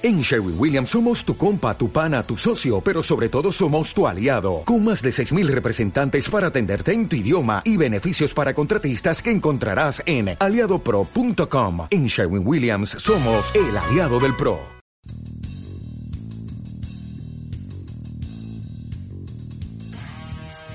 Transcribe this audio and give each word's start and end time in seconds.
En 0.00 0.20
Sherwin 0.20 0.54
Williams 0.56 0.90
somos 0.90 1.24
tu 1.24 1.36
compa, 1.36 1.76
tu 1.76 1.90
pana, 1.90 2.22
tu 2.22 2.36
socio, 2.36 2.80
pero 2.80 3.02
sobre 3.02 3.28
todo 3.28 3.50
somos 3.50 3.92
tu 3.92 4.06
aliado, 4.06 4.62
con 4.64 4.84
más 4.84 5.02
de 5.02 5.10
6.000 5.10 5.48
representantes 5.48 6.30
para 6.30 6.46
atenderte 6.46 6.92
en 6.92 7.08
tu 7.08 7.16
idioma 7.16 7.62
y 7.64 7.76
beneficios 7.76 8.32
para 8.32 8.54
contratistas 8.54 9.20
que 9.20 9.32
encontrarás 9.32 10.00
en 10.06 10.36
aliadopro.com. 10.38 11.88
En 11.90 12.06
Sherwin 12.06 12.46
Williams 12.46 12.90
somos 12.90 13.52
el 13.56 13.76
aliado 13.76 14.20
del 14.20 14.36
PRO. 14.36 14.60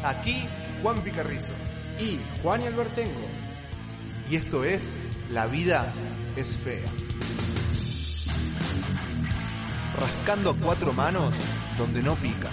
Aquí 0.03 0.43
Juan 0.81 0.97
Picarrizo. 1.01 1.53
Y 1.97 2.19
Juan 2.41 2.63
y 2.63 2.65
Albertengo. 2.65 3.21
Y 4.29 4.35
esto 4.35 4.65
es 4.65 4.99
La 5.31 5.47
vida 5.47 5.93
es 6.35 6.57
fea. 6.57 7.02
Rascando 9.99 10.49
a 10.49 10.55
cuatro 10.55 10.91
manos 10.91 11.35
donde 11.77 12.01
no 12.01 12.15
pica. 12.15 12.49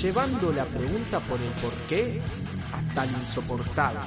Llevando 0.00 0.50
la 0.52 0.64
pregunta 0.64 1.20
por 1.20 1.40
el 1.40 1.52
por 1.54 1.72
qué 1.86 2.20
hasta 2.72 3.04
el 3.04 3.10
insoportable. 3.12 4.00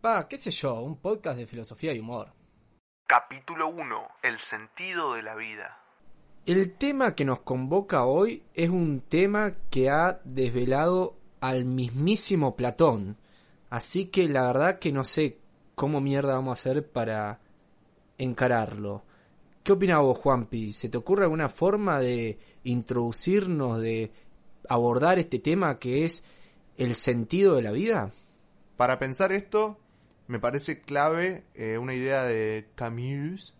Pa, 0.00 0.26
qué 0.26 0.36
sé 0.36 0.50
yo, 0.50 0.80
un 0.80 0.96
podcast 0.96 1.38
de 1.38 1.46
filosofía 1.46 1.94
y 1.94 2.00
humor. 2.00 2.32
Capítulo 3.06 3.68
1. 3.68 4.08
El 4.22 4.38
sentido 4.40 5.14
de 5.14 5.22
la 5.22 5.36
vida. 5.36 5.78
El 6.44 6.74
tema 6.74 7.14
que 7.14 7.24
nos 7.24 7.40
convoca 7.40 8.04
hoy 8.04 8.42
es 8.52 8.68
un 8.68 9.00
tema 9.00 9.54
que 9.70 9.90
ha 9.90 10.20
desvelado 10.24 11.16
al 11.40 11.64
mismísimo 11.64 12.56
Platón. 12.56 13.16
Así 13.70 14.06
que 14.06 14.28
la 14.28 14.48
verdad 14.48 14.78
que 14.80 14.90
no 14.90 15.04
sé 15.04 15.38
cómo 15.76 16.00
mierda 16.00 16.34
vamos 16.34 16.50
a 16.50 16.60
hacer 16.60 16.90
para 16.90 17.38
encararlo. 18.18 19.04
¿Qué 19.62 19.70
opinas 19.70 20.00
vos, 20.00 20.18
Juanpi? 20.18 20.72
¿Se 20.72 20.88
te 20.88 20.98
ocurre 20.98 21.22
alguna 21.22 21.48
forma 21.48 22.00
de 22.00 22.36
introducirnos, 22.64 23.80
de 23.80 24.10
abordar 24.68 25.20
este 25.20 25.38
tema 25.38 25.78
que 25.78 26.04
es 26.04 26.24
el 26.76 26.96
sentido 26.96 27.54
de 27.54 27.62
la 27.62 27.70
vida? 27.70 28.12
Para 28.76 28.98
pensar 28.98 29.30
esto, 29.30 29.78
me 30.26 30.40
parece 30.40 30.80
clave 30.80 31.44
eh, 31.54 31.78
una 31.78 31.94
idea 31.94 32.24
de 32.24 32.70
Camus, 32.74 33.54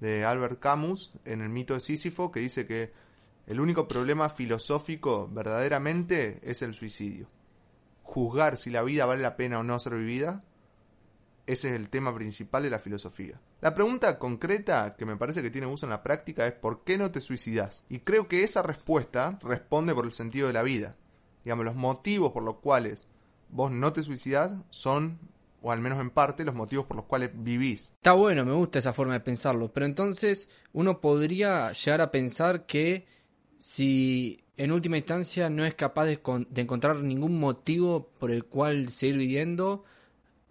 de 0.00 0.24
Albert 0.24 0.58
Camus, 0.58 1.12
en 1.26 1.42
el 1.42 1.50
mito 1.50 1.74
de 1.74 1.80
Sísifo, 1.80 2.32
que 2.32 2.40
dice 2.40 2.66
que 2.66 2.94
el 3.46 3.60
único 3.60 3.86
problema 3.86 4.30
filosófico 4.30 5.28
verdaderamente 5.30 6.40
es 6.42 6.62
el 6.62 6.72
suicidio. 6.72 7.28
Juzgar 8.04 8.56
si 8.56 8.70
la 8.70 8.82
vida 8.82 9.04
vale 9.04 9.20
la 9.20 9.36
pena 9.36 9.58
o 9.58 9.62
no 9.62 9.78
ser 9.78 9.96
vivida 9.96 10.44
ese 11.52 11.68
es 11.68 11.74
el 11.74 11.88
tema 11.88 12.14
principal 12.14 12.62
de 12.62 12.70
la 12.70 12.78
filosofía. 12.78 13.40
La 13.60 13.74
pregunta 13.74 14.18
concreta 14.18 14.96
que 14.96 15.06
me 15.06 15.16
parece 15.16 15.42
que 15.42 15.50
tiene 15.50 15.66
uso 15.66 15.86
en 15.86 15.90
la 15.90 16.02
práctica 16.02 16.46
es 16.46 16.52
¿por 16.52 16.84
qué 16.84 16.98
no 16.98 17.10
te 17.10 17.20
suicidas? 17.20 17.84
Y 17.88 18.00
creo 18.00 18.28
que 18.28 18.42
esa 18.42 18.62
respuesta 18.62 19.38
responde 19.42 19.94
por 19.94 20.04
el 20.04 20.12
sentido 20.12 20.46
de 20.46 20.52
la 20.52 20.62
vida. 20.62 20.96
Digamos, 21.44 21.64
los 21.64 21.74
motivos 21.74 22.32
por 22.32 22.42
los 22.42 22.56
cuales 22.58 23.06
vos 23.48 23.70
no 23.70 23.92
te 23.92 24.02
suicidas 24.02 24.54
son, 24.70 25.18
o 25.60 25.72
al 25.72 25.80
menos 25.80 26.00
en 26.00 26.10
parte, 26.10 26.44
los 26.44 26.54
motivos 26.54 26.86
por 26.86 26.96
los 26.96 27.06
cuales 27.06 27.30
vivís. 27.34 27.92
Está 27.92 28.12
bueno, 28.12 28.44
me 28.44 28.52
gusta 28.52 28.78
esa 28.78 28.92
forma 28.92 29.14
de 29.14 29.20
pensarlo, 29.20 29.72
pero 29.72 29.86
entonces 29.86 30.48
uno 30.72 31.00
podría 31.00 31.72
llegar 31.72 32.00
a 32.00 32.10
pensar 32.10 32.66
que 32.66 33.06
si 33.58 34.42
en 34.56 34.72
última 34.72 34.96
instancia 34.96 35.50
no 35.50 35.64
es 35.64 35.74
capaz 35.74 36.06
de, 36.06 36.20
encontrar 36.56 36.96
ningún 36.96 37.38
motivo 37.38 38.10
por 38.18 38.30
el 38.30 38.44
cual 38.44 38.88
seguir 38.90 39.16
viviendo, 39.18 39.84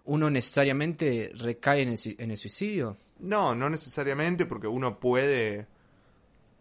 uno 0.04 0.30
necesariamente 0.30 1.32
recae 1.34 1.82
en 1.82 2.30
el, 2.30 2.36
suicidio? 2.36 2.96
No, 3.18 3.54
no 3.54 3.70
necesariamente 3.70 4.46
porque 4.46 4.66
uno 4.66 4.98
puede 4.98 5.66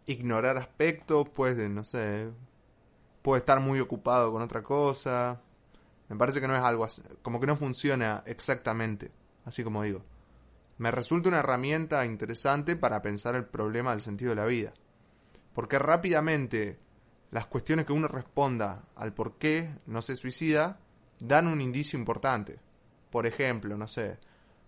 ignorar 0.06 0.58
aspectos, 0.58 1.30
puede, 1.30 1.70
no 1.70 1.84
sé, 1.84 2.30
puede 3.22 3.40
estar 3.40 3.60
muy 3.60 3.80
ocupado 3.80 4.32
con 4.32 4.42
otra 4.42 4.62
cosa. 4.62 5.42
Me 6.10 6.16
parece 6.16 6.42
que 6.42 6.48
no 6.48 6.56
es 6.56 6.64
algo 6.64 6.84
así, 6.84 7.02
como 7.22 7.40
que 7.40 7.48
no 7.48 7.56
funciona 7.56 8.24
exactamente, 8.26 9.12
así 9.46 9.64
como 9.64 9.84
digo. 9.84 10.04
Me 10.78 10.92
resulta 10.92 11.30
una 11.30 11.40
herramienta 11.40 12.06
interesante 12.06 12.76
para 12.76 13.02
pensar 13.02 13.36
el 13.36 13.46
problema 13.46 13.92
del 13.92 14.02
sentido 14.02 14.32
de 14.32 14.36
la 14.36 14.46
vida. 14.46 14.74
Porque 15.54 15.78
rápidamente 15.78 16.78
las 17.30 17.46
cuestiones 17.46 17.86
que 17.86 17.94
uno 17.94 18.08
responda 18.08 18.84
al 18.96 19.14
por 19.14 19.38
qué 19.38 19.74
no 19.86 20.02
se 20.02 20.16
suicida 20.16 20.80
dan 21.20 21.48
un 21.48 21.62
indicio 21.62 21.98
importante. 21.98 22.60
Por 23.12 23.28
ejemplo, 23.28 23.78
no 23.78 23.88
sé, 23.88 24.18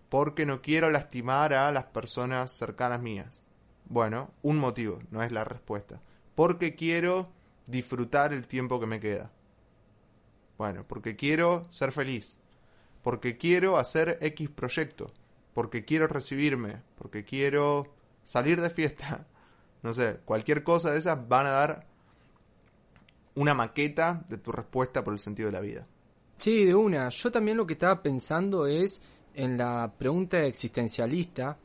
porque 0.08 0.46
no 0.46 0.62
quiero 0.62 0.90
lastimar 0.90 1.54
a 1.54 1.72
las 1.72 1.86
personas 1.86 2.52
cercanas 2.52 3.02
mías. 3.02 3.42
Bueno, 3.86 4.30
un 4.42 4.58
motivo, 4.58 5.00
no 5.10 5.22
es 5.22 5.32
la 5.32 5.44
respuesta. 5.44 6.00
Porque 6.34 6.74
quiero 6.74 7.32
disfrutar 7.66 8.32
el 8.32 8.46
tiempo 8.46 8.78
que 8.78 8.86
me 8.86 9.00
queda. 9.00 9.30
Bueno, 10.56 10.84
porque 10.86 11.16
quiero 11.16 11.66
ser 11.70 11.90
feliz. 11.90 12.38
Porque 13.02 13.36
quiero 13.36 13.78
hacer 13.78 14.18
X 14.20 14.48
proyecto. 14.50 15.12
Porque 15.52 15.84
quiero 15.84 16.06
recibirme. 16.06 16.82
Porque 16.96 17.24
quiero 17.24 17.94
salir 18.22 18.60
de 18.60 18.70
fiesta. 18.70 19.26
No 19.82 19.92
sé, 19.92 20.20
cualquier 20.24 20.64
cosa 20.64 20.92
de 20.92 20.98
esas 20.98 21.28
van 21.28 21.44
a 21.44 21.50
dar 21.50 21.86
una 23.34 23.52
maqueta 23.52 24.24
de 24.28 24.38
tu 24.38 24.50
respuesta 24.50 25.04
por 25.04 25.12
el 25.12 25.18
sentido 25.18 25.48
de 25.48 25.52
la 25.52 25.60
vida. 25.60 25.86
Sí, 26.36 26.64
de 26.64 26.74
una. 26.74 27.08
Yo 27.08 27.30
también 27.30 27.56
lo 27.56 27.66
que 27.66 27.74
estaba 27.74 28.02
pensando 28.02 28.66
es 28.66 29.02
en 29.34 29.58
la 29.58 29.92
pregunta 29.96 30.42
existencialista, 30.42 31.58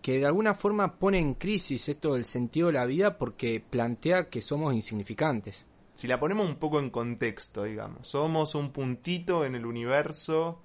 que 0.00 0.18
de 0.18 0.26
alguna 0.26 0.54
forma 0.54 0.98
pone 0.98 1.18
en 1.18 1.34
crisis 1.34 1.88
esto 1.88 2.14
del 2.14 2.24
sentido 2.24 2.66
de 2.66 2.72
la 2.74 2.84
vida 2.84 3.18
porque 3.18 3.60
plantea 3.60 4.28
que 4.28 4.40
somos 4.40 4.74
insignificantes. 4.74 5.66
Si 5.94 6.08
la 6.08 6.18
ponemos 6.18 6.46
un 6.46 6.56
poco 6.56 6.80
en 6.80 6.90
contexto, 6.90 7.62
digamos, 7.62 8.08
somos 8.08 8.54
un 8.54 8.72
puntito 8.72 9.44
en 9.44 9.54
el 9.54 9.64
universo, 9.64 10.60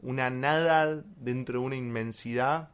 una 0.00 0.30
nada 0.30 1.04
dentro 1.16 1.60
de 1.60 1.66
una 1.66 1.76
inmensidad. 1.76 2.70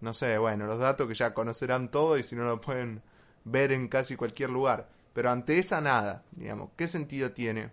No 0.00 0.12
sé, 0.12 0.36
bueno, 0.38 0.66
los 0.66 0.78
datos 0.78 1.06
que 1.06 1.14
ya 1.14 1.32
conocerán 1.32 1.90
todos 1.90 2.18
y 2.18 2.22
si 2.22 2.34
no 2.34 2.44
lo 2.44 2.60
pueden 2.60 3.02
ver 3.44 3.72
en 3.72 3.88
casi 3.88 4.16
cualquier 4.16 4.50
lugar. 4.50 4.90
Pero 5.12 5.30
ante 5.30 5.58
esa 5.58 5.80
nada, 5.80 6.24
digamos, 6.32 6.70
¿qué 6.76 6.88
sentido 6.88 7.32
tiene 7.32 7.70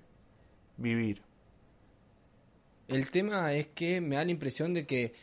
vivir? 0.78 1.24
El 2.94 3.10
tema 3.10 3.52
es 3.54 3.70
que 3.74 4.00
me 4.02 4.18
da 4.18 4.24
la 4.24 4.30
impresión 4.30 4.72
de 4.72 4.86
que 4.86 5.14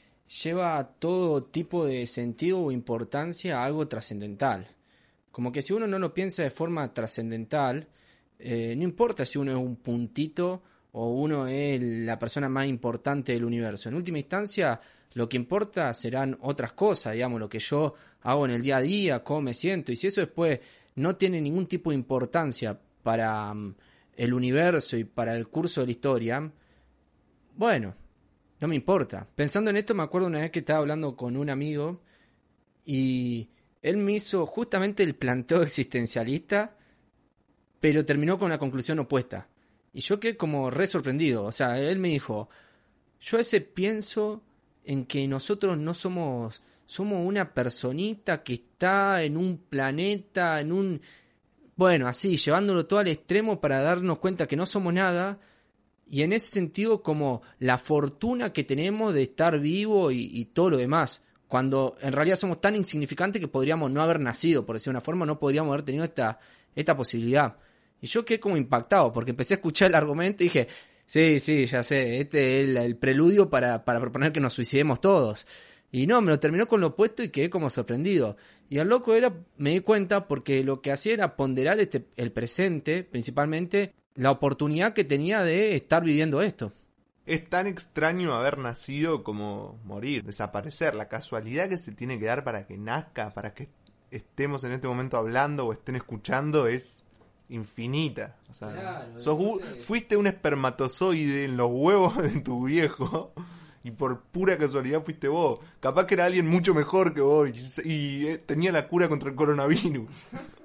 lleva 0.43 0.97
todo 0.99 1.45
tipo 1.45 1.87
de 1.87 2.05
sentido 2.09 2.61
o 2.61 2.73
importancia 2.73 3.61
a 3.61 3.65
algo 3.65 3.87
trascendental. 3.87 4.67
Como 5.31 5.53
que 5.53 5.63
si 5.63 5.73
uno 5.73 5.87
no 5.87 5.97
lo 6.01 6.13
piensa 6.13 6.43
de 6.43 6.51
forma 6.51 6.93
trascendental, 6.93 7.87
eh, 8.41 8.75
no 8.77 8.83
importa 8.83 9.25
si 9.25 9.39
uno 9.39 9.53
es 9.53 9.57
un 9.57 9.77
puntito 9.77 10.63
o 10.91 11.13
uno 11.13 11.47
es 11.47 11.81
la 11.81 12.19
persona 12.19 12.49
más 12.49 12.67
importante 12.67 13.35
del 13.35 13.45
universo. 13.45 13.89
En 13.89 13.95
última 13.95 14.19
instancia, 14.19 14.81
lo 15.13 15.29
que 15.29 15.37
importa 15.37 15.95
serán 15.95 16.37
otras 16.41 16.73
cosas, 16.73 17.13
digamos, 17.13 17.39
lo 17.39 17.49
que 17.49 17.61
yo 17.61 17.95
hago 18.23 18.47
en 18.47 18.51
el 18.51 18.63
día 18.63 18.79
a 18.79 18.83
día, 18.83 19.23
cómo 19.23 19.43
me 19.43 19.55
siento, 19.55 19.93
y 19.93 19.97
si 19.97 20.09
eso 20.09 20.21
después 20.21 20.59
no 20.97 21.15
tiene 21.15 21.41
ningún 21.41 21.69
tipo 21.69 21.91
de 21.91 21.97
importancia 21.97 22.77
para 23.05 23.55
mm, 23.55 23.77
el 24.17 24.35
universo 24.35 24.97
y 24.97 25.05
para 25.05 25.37
el 25.37 25.47
curso 25.47 25.83
de 25.83 25.87
la 25.87 25.93
historia, 25.93 26.53
bueno, 27.57 27.95
no 28.61 28.69
me 28.69 28.77
importa. 28.77 29.27
Pensando 29.35 29.71
en 29.71 29.79
esto, 29.79 29.95
me 29.95 30.03
acuerdo 30.03 30.29
una 30.29 30.41
vez 30.41 30.51
que 30.51 30.61
estaba 30.61 30.81
hablando 30.81 31.17
con 31.17 31.37
un 31.37 31.49
amigo 31.49 32.03
y 32.85 33.49
él 33.83 33.97
me 33.97 34.13
hizo 34.13 34.47
justamente 34.47 35.03
el 35.03 35.15
planteo 35.15 35.63
existencialista, 35.63 36.77
pero 37.81 38.05
terminó 38.05 38.39
con 38.39 38.51
la 38.51 38.59
conclusión 38.59 38.99
opuesta. 38.99 39.49
Y 39.93 40.01
yo 40.01 40.21
quedé 40.21 40.37
como 40.37 40.71
re 40.71 40.87
sorprendido. 40.87 41.45
O 41.45 41.53
sea, 41.53 41.79
él 41.79 41.99
me 41.99 42.09
dijo, 42.09 42.49
yo 43.21 43.39
a 43.39 43.61
pienso 43.75 44.43
en 44.85 45.07
que 45.07 45.27
nosotros 45.27 45.79
no 45.79 45.95
somos, 45.95 46.63
somos 46.87 47.27
una 47.27 47.53
personita 47.55 48.43
que 48.43 48.55
está 48.55 49.23
en 49.23 49.37
un 49.37 49.59
planeta, 49.59 50.61
en 50.61 50.73
un... 50.73 51.01
Bueno, 51.77 52.07
así, 52.07 52.37
llevándolo 52.37 52.87
todo 52.87 52.99
al 52.99 53.09
extremo 53.09 53.61
para 53.61 53.81
darnos 53.81 54.19
cuenta 54.19 54.47
que 54.47 54.57
no 54.57 54.67
somos 54.67 54.93
nada 54.93 55.41
y 56.11 56.23
en 56.23 56.33
ese 56.33 56.51
sentido 56.51 57.03
como 57.03 57.43
la 57.61 57.79
fortuna 57.79 58.53
que 58.53 58.65
tenemos 58.65 59.15
de 59.15 59.23
estar 59.23 59.61
vivo 59.61 60.11
y, 60.11 60.45
todo 60.47 60.71
lo 60.71 60.77
demás, 60.77 61.25
cuando 61.47 61.97
en 62.03 62.13
realidad 62.13 62.35
somos 62.35 62.61
tan 62.61 62.75
insignificantes 62.75 63.41
que 63.41 63.47
podríamos 63.47 63.93
no 63.93 64.03
haber 64.03 64.19
nacido, 64.19 64.67
por 64.67 64.75
decir 64.75 64.91
una 64.91 65.01
forma, 65.01 65.25
no 65.25 65.39
podríamos 65.39 65.73
haber 65.73 65.85
tenido 65.85 66.03
esta, 66.03 66.41
esta 66.75 66.97
posibilidad. 66.97 67.57
Y 68.01 68.09
yo 68.09 68.25
quedé 68.25 68.41
como 68.41 68.57
impactado, 68.57 69.13
porque 69.13 69.31
empecé 69.31 69.55
a 69.55 69.59
escuchar 69.59 69.89
el 69.89 69.95
argumento 69.95 70.43
y 70.43 70.47
dije, 70.47 70.67
sí, 71.07 71.39
sí, 71.39 71.67
ya 71.67 71.85
sé, 71.85 72.21
este 72.21 72.61
es 72.61 72.77
el, 72.77 72.97
preludio 72.97 73.49
para, 73.49 73.85
para 73.85 74.01
proponer 74.01 74.33
que 74.33 74.41
nos 74.41 74.55
suicidemos 74.55 75.01
todos. 75.01 75.47
Y 75.93 76.09
no, 76.09 76.21
me 76.21 76.33
lo 76.33 76.41
terminó 76.41 76.67
con 76.67 76.81
lo 76.81 76.89
opuesto 76.89 77.23
y 77.23 77.29
quedé 77.29 77.51
como 77.51 77.71
sorprendido. 77.71 78.37
Y 78.69 78.79
al 78.79 78.89
loco 78.89 79.15
era, 79.15 79.33
me 79.59 79.71
di 79.71 79.81
cuenta 79.81 80.27
porque 80.27 80.65
lo 80.65 80.81
que 80.81 80.91
hacía 80.91 81.15
era 81.15 81.37
ponderar 81.37 81.79
este, 81.79 82.07
el 82.17 82.33
presente, 82.33 83.05
principalmente, 83.05 83.95
la 84.21 84.31
oportunidad 84.31 84.93
que 84.93 85.05
tenía 85.05 85.43
de 85.43 85.75
estar 85.75 86.05
viviendo 86.05 86.43
esto. 86.43 86.73
Es 87.25 87.49
tan 87.49 87.67
extraño 87.67 88.35
haber 88.35 88.59
nacido 88.59 89.23
como 89.25 89.79
morir, 89.85 90.25
desaparecer, 90.25 90.95
la 90.95 91.09
casualidad 91.09 91.69
que 91.71 91.79
se 91.79 91.93
tiene 91.93 92.19
que 92.19 92.27
dar 92.27 92.45
para 92.45 92.67
que 92.67 92.77
nazca, 92.77 93.31
para 93.31 93.55
que 93.55 93.71
estemos 94.11 94.65
en 94.65 94.73
este 94.73 94.89
momento 94.89 95.17
hablando 95.17 95.67
o 95.67 95.73
estén 95.73 95.97
escuchando 95.97 96.67
es 96.67 97.03
infinita. 97.49 98.37
O 98.51 98.53
sea, 98.53 98.73
Claro, 98.73 99.19
sos 99.19 99.39
entonces- 99.41 99.85
fuiste 99.87 100.17
un 100.19 100.27
espermatozoide 100.27 101.45
en 101.45 101.57
los 101.57 101.71
huevos 101.73 102.17
de 102.19 102.41
tu 102.41 102.65
viejo 102.65 103.33
y 103.85 103.91
por 103.93 104.21
pura 104.21 104.59
casualidad 104.59 105.03
fuiste 105.03 105.29
vos. 105.29 105.61
Capaz 105.81 106.05
que 106.07 106.15
era 106.15 106.27
alguien 106.27 106.47
mucho 106.47 106.75
mejor 106.75 107.15
que 107.15 107.23
vos 107.23 107.49
y, 107.49 107.89
y, 107.91 108.27
eh, 108.27 108.39
tenía 108.39 108.71
la 108.71 108.87
cura 108.87 109.09
contra 109.09 109.31
el 109.31 109.35
coronavirus. 109.37 110.27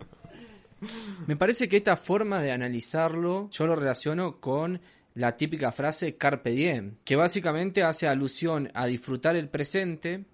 Me 1.28 1.36
parece 1.36 1.68
que 1.68 1.78
esta 1.78 1.96
forma 1.96 2.42
de 2.42 2.52
analizarlo 2.52 3.50
yo 3.52 3.66
lo 3.66 3.76
relaciono 3.76 4.40
con 4.40 4.82
la 5.16 5.38
típica 5.38 5.72
frase 5.72 6.18
carpe 6.18 6.52
diem, 6.52 6.98
que 7.06 7.16
básicamente 7.16 7.84
hace 7.84 8.08
alusión 8.08 8.70
a 8.74 8.86
disfrutar 8.86 9.36
el 9.36 9.50
presente 9.50 10.26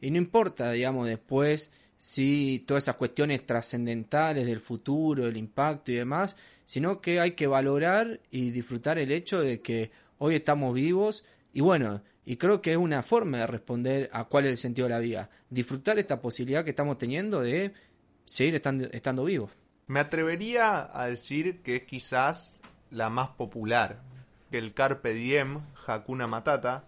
y 0.00 0.10
no 0.10 0.16
importa, 0.16 0.72
digamos, 0.72 1.06
después 1.06 1.70
si 1.98 2.64
todas 2.66 2.84
esas 2.84 2.96
cuestiones 2.96 3.46
trascendentales 3.46 4.46
del 4.46 4.58
futuro, 4.58 5.28
el 5.28 5.36
impacto 5.36 5.92
y 5.92 5.96
demás, 5.96 6.36
sino 6.64 7.00
que 7.00 7.20
hay 7.20 7.32
que 7.32 7.46
valorar 7.46 8.20
y 8.30 8.50
disfrutar 8.50 8.98
el 8.98 9.12
hecho 9.12 9.40
de 9.40 9.60
que 9.60 9.92
hoy 10.18 10.34
estamos 10.34 10.74
vivos 10.74 11.24
y 11.52 11.60
bueno, 11.60 12.02
y 12.24 12.36
creo 12.36 12.62
que 12.62 12.72
es 12.72 12.78
una 12.78 13.02
forma 13.02 13.38
de 13.38 13.46
responder 13.46 14.10
a 14.12 14.24
cuál 14.24 14.46
es 14.46 14.52
el 14.52 14.56
sentido 14.56 14.88
de 14.88 14.94
la 14.94 15.00
vida, 15.00 15.30
disfrutar 15.50 15.98
esta 15.98 16.20
posibilidad 16.20 16.64
que 16.64 16.70
estamos 16.70 16.96
teniendo 16.98 17.40
de 17.40 17.72
seguir 18.24 18.54
estando, 18.54 18.88
estando 18.90 19.24
vivos. 19.24 19.61
Me 19.86 20.00
atrevería 20.00 20.90
a 20.92 21.06
decir 21.06 21.62
que 21.62 21.76
es 21.76 21.82
quizás 21.84 22.62
la 22.90 23.10
más 23.10 23.28
popular. 23.30 24.00
Que 24.50 24.58
el 24.58 24.74
Carpe 24.74 25.14
Diem, 25.14 25.60
Hakuna 25.86 26.26
Matata. 26.26 26.84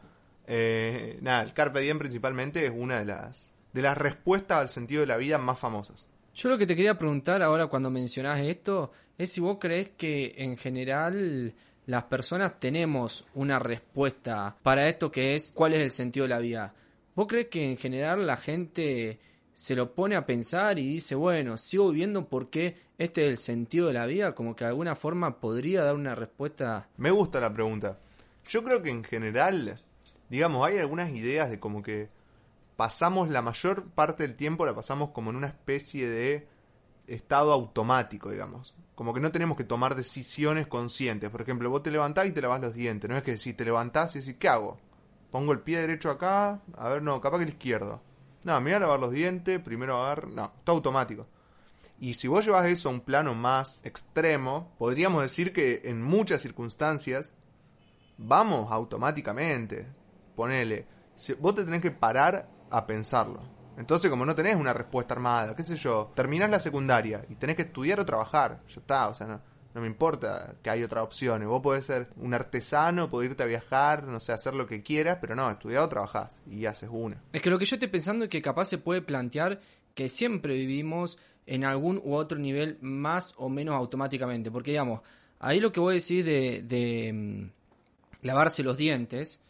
eh, 0.47 1.19
nada, 1.23 1.43
el 1.43 1.53
Carpe 1.53 1.81
Diem 1.81 1.99
principalmente 1.99 2.65
es 2.67 2.73
una 2.75 2.99
de 2.99 3.07
las, 3.07 3.55
de 3.73 3.83
las 3.83 3.97
respuestas 3.97 4.59
al 4.59 4.69
sentido 4.69 5.01
de 5.01 5.07
la 5.07 5.17
vida 5.17 5.39
más 5.39 5.59
famosas. 5.59 6.09
Yo 6.35 6.49
lo 6.49 6.59
que 6.59 6.67
te 6.67 6.77
quería 6.77 6.99
preguntar 6.99 7.43
ahora 7.43 7.69
cuando 7.69 7.91
mencionás 7.91 8.41
esto 8.41 8.93
es 9.17 9.31
si 9.33 9.41
vos 9.41 9.59
crees 9.61 9.91
que 9.97 10.35
en 10.37 10.57
general 10.57 11.55
las 11.87 12.05
personas 12.05 12.59
tenemos 12.59 13.25
una 13.35 13.59
respuesta 13.59 14.57
para 14.63 14.89
esto 14.89 15.11
que 15.11 15.35
es 15.35 15.53
cuál 15.55 15.75
es 15.75 15.81
el 15.81 15.91
sentido 15.91 16.25
de 16.25 16.31
la 16.31 16.39
vida. 16.39 16.75
¿Vos 17.15 17.27
crees 17.29 17.49
que 17.49 17.71
en 17.71 17.77
general 17.77 18.27
la 18.27 18.37
gente 18.37 19.21
se 19.55 19.77
lo 19.77 19.95
pone 19.95 20.17
a 20.17 20.27
pensar 20.27 20.79
y 20.79 20.87
dice, 20.87 21.15
bueno, 21.15 21.57
sigo 21.57 21.91
viviendo 21.91 22.29
porque 22.29 22.77
este 22.99 23.25
es 23.25 23.31
el 23.31 23.39
sentido 23.39 23.87
de 23.87 23.95
la 23.95 24.07
vida? 24.07 24.35
Como 24.35 24.55
que 24.55 24.65
de 24.65 24.71
alguna 24.71 24.97
forma 24.97 25.41
podría 25.41 25.85
dar 25.85 25.95
una 25.95 26.15
respuesta. 26.15 26.89
Me 26.97 27.11
gusta 27.11 27.41
la 27.41 27.53
pregunta. 27.53 27.99
Yo 28.47 28.63
creo 28.63 28.83
que 28.83 28.91
en 28.91 29.05
general, 29.05 29.77
digamos, 30.29 30.67
hay 30.67 30.79
algunas 30.79 31.11
ideas 31.11 31.49
de 31.49 31.61
como 31.61 31.83
que 31.83 32.09
pasamos 32.77 33.31
la 33.31 33.43
mayor 33.43 33.85
parte 33.91 34.25
del 34.25 34.37
tiempo 34.37 34.67
la 34.67 34.75
pasamos 34.75 35.11
como 35.11 35.31
en 35.31 35.37
una 35.37 35.47
especie 35.47 36.09
de 36.09 36.49
estado 37.07 37.53
automático, 37.53 38.31
digamos. 38.31 38.75
Como 38.97 39.15
que 39.15 39.21
no 39.21 39.33
tenemos 39.33 39.57
que 39.57 39.65
tomar 39.65 39.95
decisiones 39.95 40.67
conscientes. 40.67 41.31
Por 41.31 41.43
ejemplo, 41.43 41.71
vos 41.71 41.83
te 41.83 41.91
levantás 41.91 42.27
y 42.27 42.33
te 42.33 42.43
lavas 42.43 42.61
los 42.61 42.75
dientes. 42.75 43.09
No 43.09 43.17
es 43.17 43.23
que 43.23 43.39
si 43.39 43.55
te 43.55 43.65
levantás 43.65 44.15
y 44.15 44.21
decís, 44.21 44.37
¿qué 44.39 44.49
hago? 44.49 44.79
Pongo 45.31 45.53
el 45.53 45.61
pie 45.61 45.81
derecho 45.81 46.11
acá. 46.11 46.61
A 46.77 46.89
ver, 46.89 47.03
no, 47.03 47.21
capaz 47.21 47.39
que 47.39 47.45
el 47.45 47.51
izquierdo. 47.51 48.01
No, 48.45 48.61
me 48.61 48.71
voy 48.71 48.75
a 48.75 48.81
lavar 48.81 49.01
los 49.01 49.13
dientes. 49.13 49.61
Primero 49.61 50.03
agarro. 50.03 50.29
No, 50.29 50.53
todo 50.65 50.77
automático. 50.77 51.27
Y 51.99 52.15
si 52.15 52.29
vos 52.29 52.45
llevas 52.45 52.67
eso 52.67 52.89
a 52.89 52.93
un 52.93 53.01
plano 53.01 53.35
más 53.35 53.81
extremo, 53.85 54.75
podríamos 54.79 55.23
decir 55.23 55.53
que 55.53 55.83
en 55.85 56.03
muchas 56.03 56.43
circunstancias 56.43 57.35
vamos 58.19 58.71
automáticamente. 58.71 59.87
Ponele, 60.37 60.87
vos 61.39 61.55
te 61.55 61.65
tenés 61.65 61.81
que 61.81 61.91
parar 61.91 62.49
a 62.71 62.87
pensarlo. 62.87 63.41
Entonces, 63.77 64.11
como 64.11 64.25
no 64.25 64.35
tenés 64.35 64.57
una 64.57 64.73
respuesta 64.73 65.15
armada, 65.15 65.57
qué 65.57 65.63
sé 65.63 65.77
yo, 65.77 66.13
terminás 66.15 66.51
la 66.51 66.61
secundaria 66.61 67.25
y 67.29 67.35
tenés 67.35 67.57
que 67.57 67.63
estudiar 67.63 67.99
o 67.99 68.07
trabajar, 68.07 68.63
ya 68.69 68.81
está, 68.81 69.09
o 69.09 69.15
sea, 69.15 69.27
no, 69.27 69.41
no 69.75 69.81
me 69.81 69.89
importa 69.89 70.55
que 70.63 70.71
hay 70.71 70.85
otras 70.85 71.03
opciones. 71.03 71.49
Vos 71.49 71.61
podés 71.61 71.85
ser 71.85 72.09
un 72.17 72.33
artesano, 72.33 73.09
podés 73.11 73.31
irte 73.31 73.43
a 73.43 73.47
viajar, 73.47 74.05
no 74.05 74.21
sé, 74.21 74.33
hacer 74.33 74.55
lo 74.55 74.67
que 74.67 74.83
quieras, 74.83 75.19
pero 75.21 75.35
no, 75.35 75.51
estudiar 75.51 75.83
o 75.83 75.89
trabajás 75.89 76.41
y 76.49 76.65
haces 76.67 76.89
una. 76.93 77.21
Es 77.33 77.43
que 77.43 77.51
lo 77.51 77.59
que 77.59 77.65
yo 77.65 77.75
estoy 77.75 77.89
pensando 77.89 78.25
es 78.25 78.31
que 78.31 78.41
capaz 78.41 78.67
se 78.67 78.79
puede 78.79 79.03
plantear 79.03 79.61
que 79.95 80.09
siempre 80.09 80.55
vivimos 80.55 81.19
en 81.47 81.65
algún 81.65 82.01
u 82.05 82.15
otro 82.15 82.39
nivel 82.39 82.79
más 82.81 83.35
o 83.37 83.49
menos 83.49 83.75
automáticamente. 83.75 84.51
Porque, 84.51 84.71
digamos, 84.71 85.01
ahí 85.41 85.59
lo 85.59 85.73
que 85.73 85.81
voy 85.81 85.95
a 85.95 85.95
decir 85.95 86.25
de, 86.25 86.63
de 86.63 87.13
mm, 87.13 88.27
lavarse 88.27 88.63
los 88.63 88.77
dientes, 88.77 89.41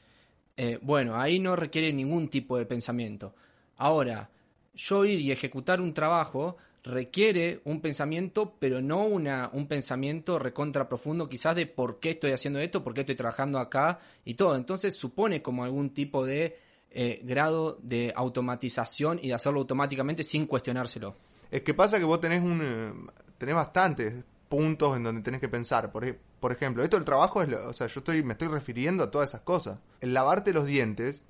eh, 0.57 0.79
bueno, 0.81 1.21
ahí 1.21 1.39
no 1.39 1.55
requiere 1.55 1.93
ningún 1.93 2.29
tipo 2.29 2.57
de 2.57 2.65
pensamiento. 2.65 3.35
Ahora, 3.77 4.31
yo 4.75 5.05
ir 5.05 5.21
y 5.21 5.33
ejecutar 5.33 5.83
un 5.83 5.93
trabajo 5.93 6.57
requiere 6.85 7.61
un 7.65 7.81
pensamiento, 7.81 8.55
pero 8.59 8.81
no 8.83 9.05
una, 9.05 9.49
un 9.53 9.67
pensamiento 9.67 10.39
recontra 10.39 10.89
profundo, 10.89 11.29
quizás 11.29 11.57
de 11.57 11.67
por 11.67 11.99
qué 11.99 12.11
estoy 12.11 12.33
haciendo 12.33 12.61
esto, 12.61 12.85
por 12.85 12.93
qué 12.95 13.01
estoy 13.01 13.15
trabajando 13.17 13.59
acá 13.59 13.99
y 14.25 14.35
todo. 14.35 14.55
Entonces 14.55 14.95
supone 14.95 15.43
como 15.43 15.65
algún 15.65 15.91
tipo 15.95 16.25
de 16.27 16.59
eh, 16.91 17.21
grado 17.25 17.79
de 17.83 18.13
automatización 18.15 19.19
y 19.23 19.29
de 19.29 19.35
hacerlo 19.35 19.61
automáticamente 19.61 20.23
sin 20.25 20.47
cuestionárselo. 20.47 21.15
Es 21.51 21.63
que 21.63 21.73
pasa 21.75 21.99
que 21.99 22.05
vos 22.05 22.21
tenés 22.21 22.43
un 22.43 22.61
eh, 22.63 22.93
tenés 23.39 23.55
bastantes 23.55 24.15
puntos 24.49 24.97
en 24.97 25.03
donde 25.05 25.23
tenés 25.23 25.41
que 25.41 25.49
pensar. 25.49 25.91
Por, 25.91 26.05
ej- 26.05 26.19
por 26.39 26.53
ejemplo, 26.53 26.85
esto 26.85 26.97
del 26.97 27.05
trabajo 27.05 27.43
es, 27.43 27.49
lo- 27.49 27.67
o 27.69 27.73
sea, 27.73 27.87
yo 27.87 28.01
estoy 28.01 28.23
me 28.23 28.33
estoy 28.33 28.49
refiriendo 28.49 29.03
a 29.05 29.11
todas 29.11 29.31
esas 29.31 29.41
cosas. 29.41 29.79
El 30.03 30.13
lavarte 30.13 30.53
los 30.53 30.67
dientes, 30.67 31.25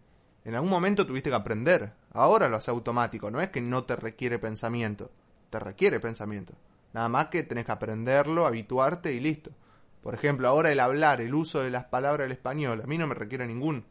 en 0.45 0.55
algún 0.57 0.71
momento 0.71 1.07
tuviste 1.07 1.31
que 1.31 1.37
aprender. 1.37 1.93
Ahora 2.13 2.49
lo 2.49 2.57
hace 2.57 2.71
automático, 2.73 3.31
no 3.31 3.41
es 3.41 3.49
que 3.51 3.61
no 3.61 3.85
te 3.85 3.97
requiere 3.97 4.39
pensamiento, 4.39 5.11
te 5.55 5.61
requiere 5.61 6.01
pensamiento. 6.01 6.53
Nada 6.95 7.09
más 7.09 7.29
que 7.29 7.45
tenés 7.45 7.65
que 7.65 7.71
aprenderlo, 7.71 8.45
habituarte 8.45 9.13
y 9.13 9.21
listo. 9.21 9.53
Por 10.03 10.13
ejemplo, 10.13 10.49
ahora 10.49 10.73
el 10.73 10.81
hablar, 10.81 11.21
el 11.21 11.33
uso 11.33 11.61
de 11.61 11.71
las 11.71 11.85
palabras 11.85 12.25
del 12.25 12.33
español, 12.33 12.83
a 12.83 12.87
mí 12.89 12.99
no 12.99 13.07
me 13.07 13.15
requiere 13.15 13.47
ningún 13.47 13.85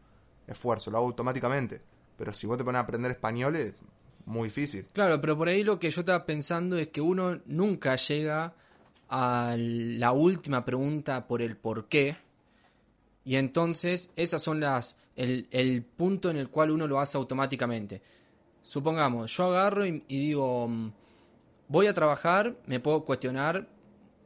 esfuerzo, 0.46 0.92
lo 0.92 0.98
hago 0.98 1.08
automáticamente. 1.08 1.82
Pero 2.18 2.34
si 2.34 2.46
vos 2.48 2.58
te 2.58 2.66
pones 2.66 2.80
a 2.80 2.84
aprender 2.84 3.12
español 3.12 3.56
es 3.56 3.74
muy 4.26 4.50
difícil. 4.50 4.88
Claro, 4.92 5.22
pero 5.22 5.38
por 5.38 5.48
ahí 5.48 5.64
lo 5.64 5.80
que 5.80 5.90
yo 5.90 6.02
estaba 6.02 6.26
pensando 6.26 6.78
es 6.78 6.90
que 6.90 7.00
uno 7.00 7.40
nunca 7.46 7.96
llega 7.96 8.54
a 9.08 9.56
la 9.58 10.12
última 10.12 10.66
pregunta 10.66 11.26
por 11.26 11.42
el 11.42 11.56
por 11.56 11.88
qué. 11.88 12.18
Y 13.24 13.38
entonces 13.38 14.12
esas 14.18 14.44
son 14.44 14.60
las 14.60 14.98
el, 15.16 15.86
punto 15.96 16.30
en 16.30 16.36
el 16.36 16.50
cual 16.50 16.72
uno 16.72 16.88
lo 16.88 17.00
hace 17.00 17.18
automáticamente. 17.18 18.02
Supongamos, 18.62 19.34
yo 19.36 19.46
agarro 19.46 19.86
y, 19.86 20.04
y 20.10 20.28
digo, 20.28 20.68
mm, 20.68 20.92
voy 21.74 21.88
a 21.88 21.94
trabajar, 21.94 22.56
me 22.68 22.80
puedo 22.80 23.04
cuestionar 23.04 23.68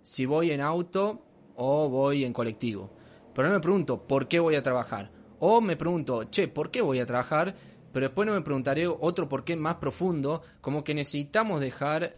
si 0.02 0.26
voy 0.26 0.52
en 0.52 0.60
auto 0.60 1.24
o 1.56 1.88
voy 1.88 2.26
en 2.26 2.34
colectivo. 2.34 2.92
Pero 3.34 3.48
no 3.48 3.54
me 3.54 3.62
pregunto 3.62 4.06
por 4.06 4.28
qué 4.28 4.42
voy 4.42 4.56
a 4.56 4.62
trabajar. 4.62 5.12
O 5.40 5.62
me 5.62 5.78
pregunto, 5.78 6.26
che, 6.26 6.50
¿por 6.50 6.72
qué 6.72 6.82
voy 6.82 7.00
a 7.00 7.06
trabajar? 7.06 7.56
Pero 7.94 8.08
después 8.08 8.26
no 8.28 8.34
me 8.34 8.42
preguntaré 8.42 8.86
otro 8.86 9.30
por 9.30 9.46
qué 9.46 9.56
más 9.56 9.76
profundo, 9.76 10.42
como 10.60 10.84
que 10.84 10.94
necesitamos 10.94 11.62
dejar 11.62 12.18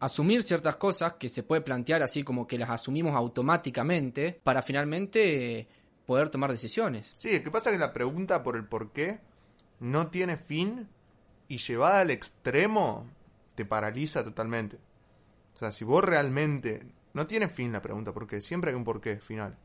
asumir 0.00 0.42
ciertas 0.42 0.76
cosas 0.76 1.14
que 1.14 1.30
se 1.30 1.44
puede 1.44 1.62
plantear 1.62 2.02
así 2.02 2.22
como 2.22 2.46
que 2.46 2.58
las 2.58 2.68
asumimos 2.68 3.14
automáticamente 3.14 4.38
para 4.44 4.60
finalmente 4.60 5.66
poder 6.04 6.28
tomar 6.28 6.50
decisiones. 6.50 7.10
Sí, 7.14 7.30
el 7.30 7.42
que 7.42 7.50
pasa 7.50 7.70
es 7.70 7.76
que 7.76 7.80
la 7.80 7.94
pregunta 7.94 8.42
por 8.42 8.54
el 8.54 8.66
por 8.66 8.92
qué 8.92 9.20
no 9.80 10.08
tiene 10.08 10.36
fin 10.36 10.90
y 11.48 11.56
llevada 11.56 12.00
al 12.00 12.10
extremo 12.10 13.06
te 13.58 13.64
paraliza 13.64 14.22
totalmente. 14.22 14.76
O 15.52 15.56
sea, 15.56 15.72
si 15.72 15.84
vos 15.84 16.04
realmente... 16.04 16.86
No 17.12 17.26
tiene 17.26 17.48
fin 17.48 17.72
la 17.72 17.82
pregunta 17.82 18.12
por 18.12 18.28
qué, 18.28 18.40
siempre 18.40 18.70
hay 18.70 18.76
un 18.76 18.84
por 18.84 19.00
qué 19.00 19.16
final. 19.16 19.58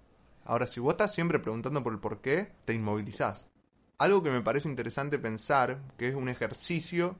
Ahora, 0.45 0.65
si 0.65 0.79
vos 0.79 0.93
estás 0.93 1.13
siempre 1.13 1.37
preguntando 1.37 1.83
por 1.83 1.93
el 1.93 1.99
por 1.99 2.21
qué, 2.21 2.53
te 2.65 2.73
inmovilizás. 2.73 3.47
Algo 3.99 4.23
que 4.23 4.31
me 4.31 4.41
parece 4.41 4.67
interesante 4.67 5.19
pensar, 5.19 5.79
que 5.95 6.07
es 6.07 6.15
un 6.15 6.27
ejercicio 6.27 7.15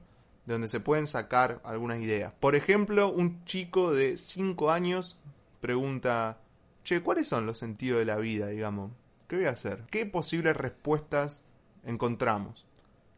de 0.46 0.54
donde 0.54 0.66
se 0.66 0.80
pueden 0.80 1.06
sacar 1.06 1.60
algunas 1.62 2.00
ideas. 2.00 2.32
Por 2.40 2.56
ejemplo, 2.56 3.12
un 3.12 3.44
chico 3.44 3.92
de 3.92 4.16
5 4.16 4.72
años 4.72 5.20
pregunta, 5.60 6.40
che, 6.82 7.00
¿cuáles 7.00 7.28
son 7.28 7.46
los 7.46 7.58
sentidos 7.58 8.00
de 8.00 8.06
la 8.06 8.16
vida, 8.16 8.48
digamos? 8.48 8.90
¿Qué 9.28 9.36
voy 9.36 9.46
a 9.46 9.50
hacer? 9.50 9.84
¿Qué 9.88 10.04
posibles 10.06 10.56
respuestas 10.56 11.44
encontramos? 11.84 12.66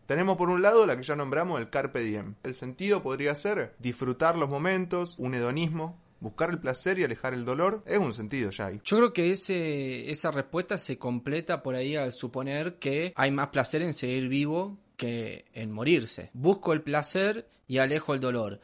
Tenemos 0.07 0.37
por 0.37 0.49
un 0.51 0.63
lado 0.63 0.87
la 0.87 0.97
que 0.97 1.03
ya 1.03 1.17
nombramos 1.17 1.61
el 1.61 1.69
carpe 1.69 2.01
diem. 2.01 2.35
El 2.43 2.55
sentido 2.55 3.03
podría 3.03 3.35
ser 3.35 3.75
disfrutar 3.79 4.37
los 4.37 4.49
momentos, 4.49 5.17
un 5.19 5.35
hedonismo, 5.35 6.01
buscar 6.21 6.51
el 6.51 6.59
placer 6.59 6.99
y 6.99 7.05
alejar 7.05 7.35
el 7.35 7.45
dolor. 7.45 7.83
Es 7.87 7.99
un 7.99 8.13
sentido 8.13 8.51
ya 8.51 8.67
ahí. 8.67 8.81
Yo 8.85 8.97
creo 8.97 9.13
que 9.13 9.33
ese, 9.33 10.11
esa 10.11 10.31
respuesta 10.31 10.79
se 10.79 10.99
completa 10.99 11.63
por 11.63 11.75
ahí 11.75 11.97
al 11.97 12.13
suponer 12.13 12.77
que 12.79 13.13
hay 13.17 13.31
más 13.31 13.49
placer 13.49 13.83
en 13.83 13.93
seguir 13.93 14.29
vivo 14.29 14.79
que 14.97 15.45
en 15.53 15.73
morirse. 15.73 16.31
Busco 16.33 16.73
el 16.73 16.83
placer 16.83 17.49
y 17.67 17.79
alejo 17.79 18.15
el 18.15 18.21
dolor. 18.21 18.61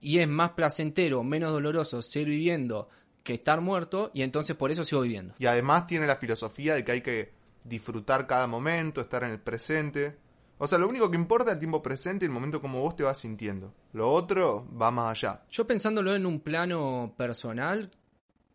Y 0.00 0.18
es 0.18 0.28
más 0.28 0.50
placentero, 0.50 1.22
menos 1.22 1.52
doloroso 1.52 2.02
seguir 2.02 2.28
viviendo 2.28 2.88
que 3.22 3.34
estar 3.34 3.60
muerto 3.60 4.10
y 4.12 4.22
entonces 4.22 4.54
por 4.54 4.70
eso 4.70 4.84
sigo 4.84 5.00
viviendo. 5.00 5.34
Y 5.38 5.46
además 5.46 5.86
tiene 5.86 6.06
la 6.06 6.16
filosofía 6.16 6.74
de 6.74 6.84
que 6.84 6.92
hay 6.92 7.00
que 7.00 7.32
disfrutar 7.64 8.26
cada 8.26 8.46
momento, 8.46 9.00
estar 9.00 9.24
en 9.24 9.30
el 9.30 9.40
presente. 9.40 10.16
O 10.58 10.66
sea, 10.66 10.78
lo 10.78 10.88
único 10.88 11.10
que 11.10 11.16
importa 11.16 11.50
es 11.50 11.54
el 11.54 11.58
tiempo 11.58 11.82
presente 11.82 12.24
y 12.24 12.28
el 12.28 12.32
momento 12.32 12.60
como 12.60 12.80
vos 12.80 12.94
te 12.94 13.02
vas 13.02 13.18
sintiendo. 13.18 13.74
Lo 13.92 14.10
otro 14.10 14.66
va 14.80 14.90
más 14.90 15.10
allá. 15.10 15.42
Yo 15.50 15.66
pensándolo 15.66 16.14
en 16.14 16.26
un 16.26 16.40
plano 16.40 17.14
personal, 17.16 17.90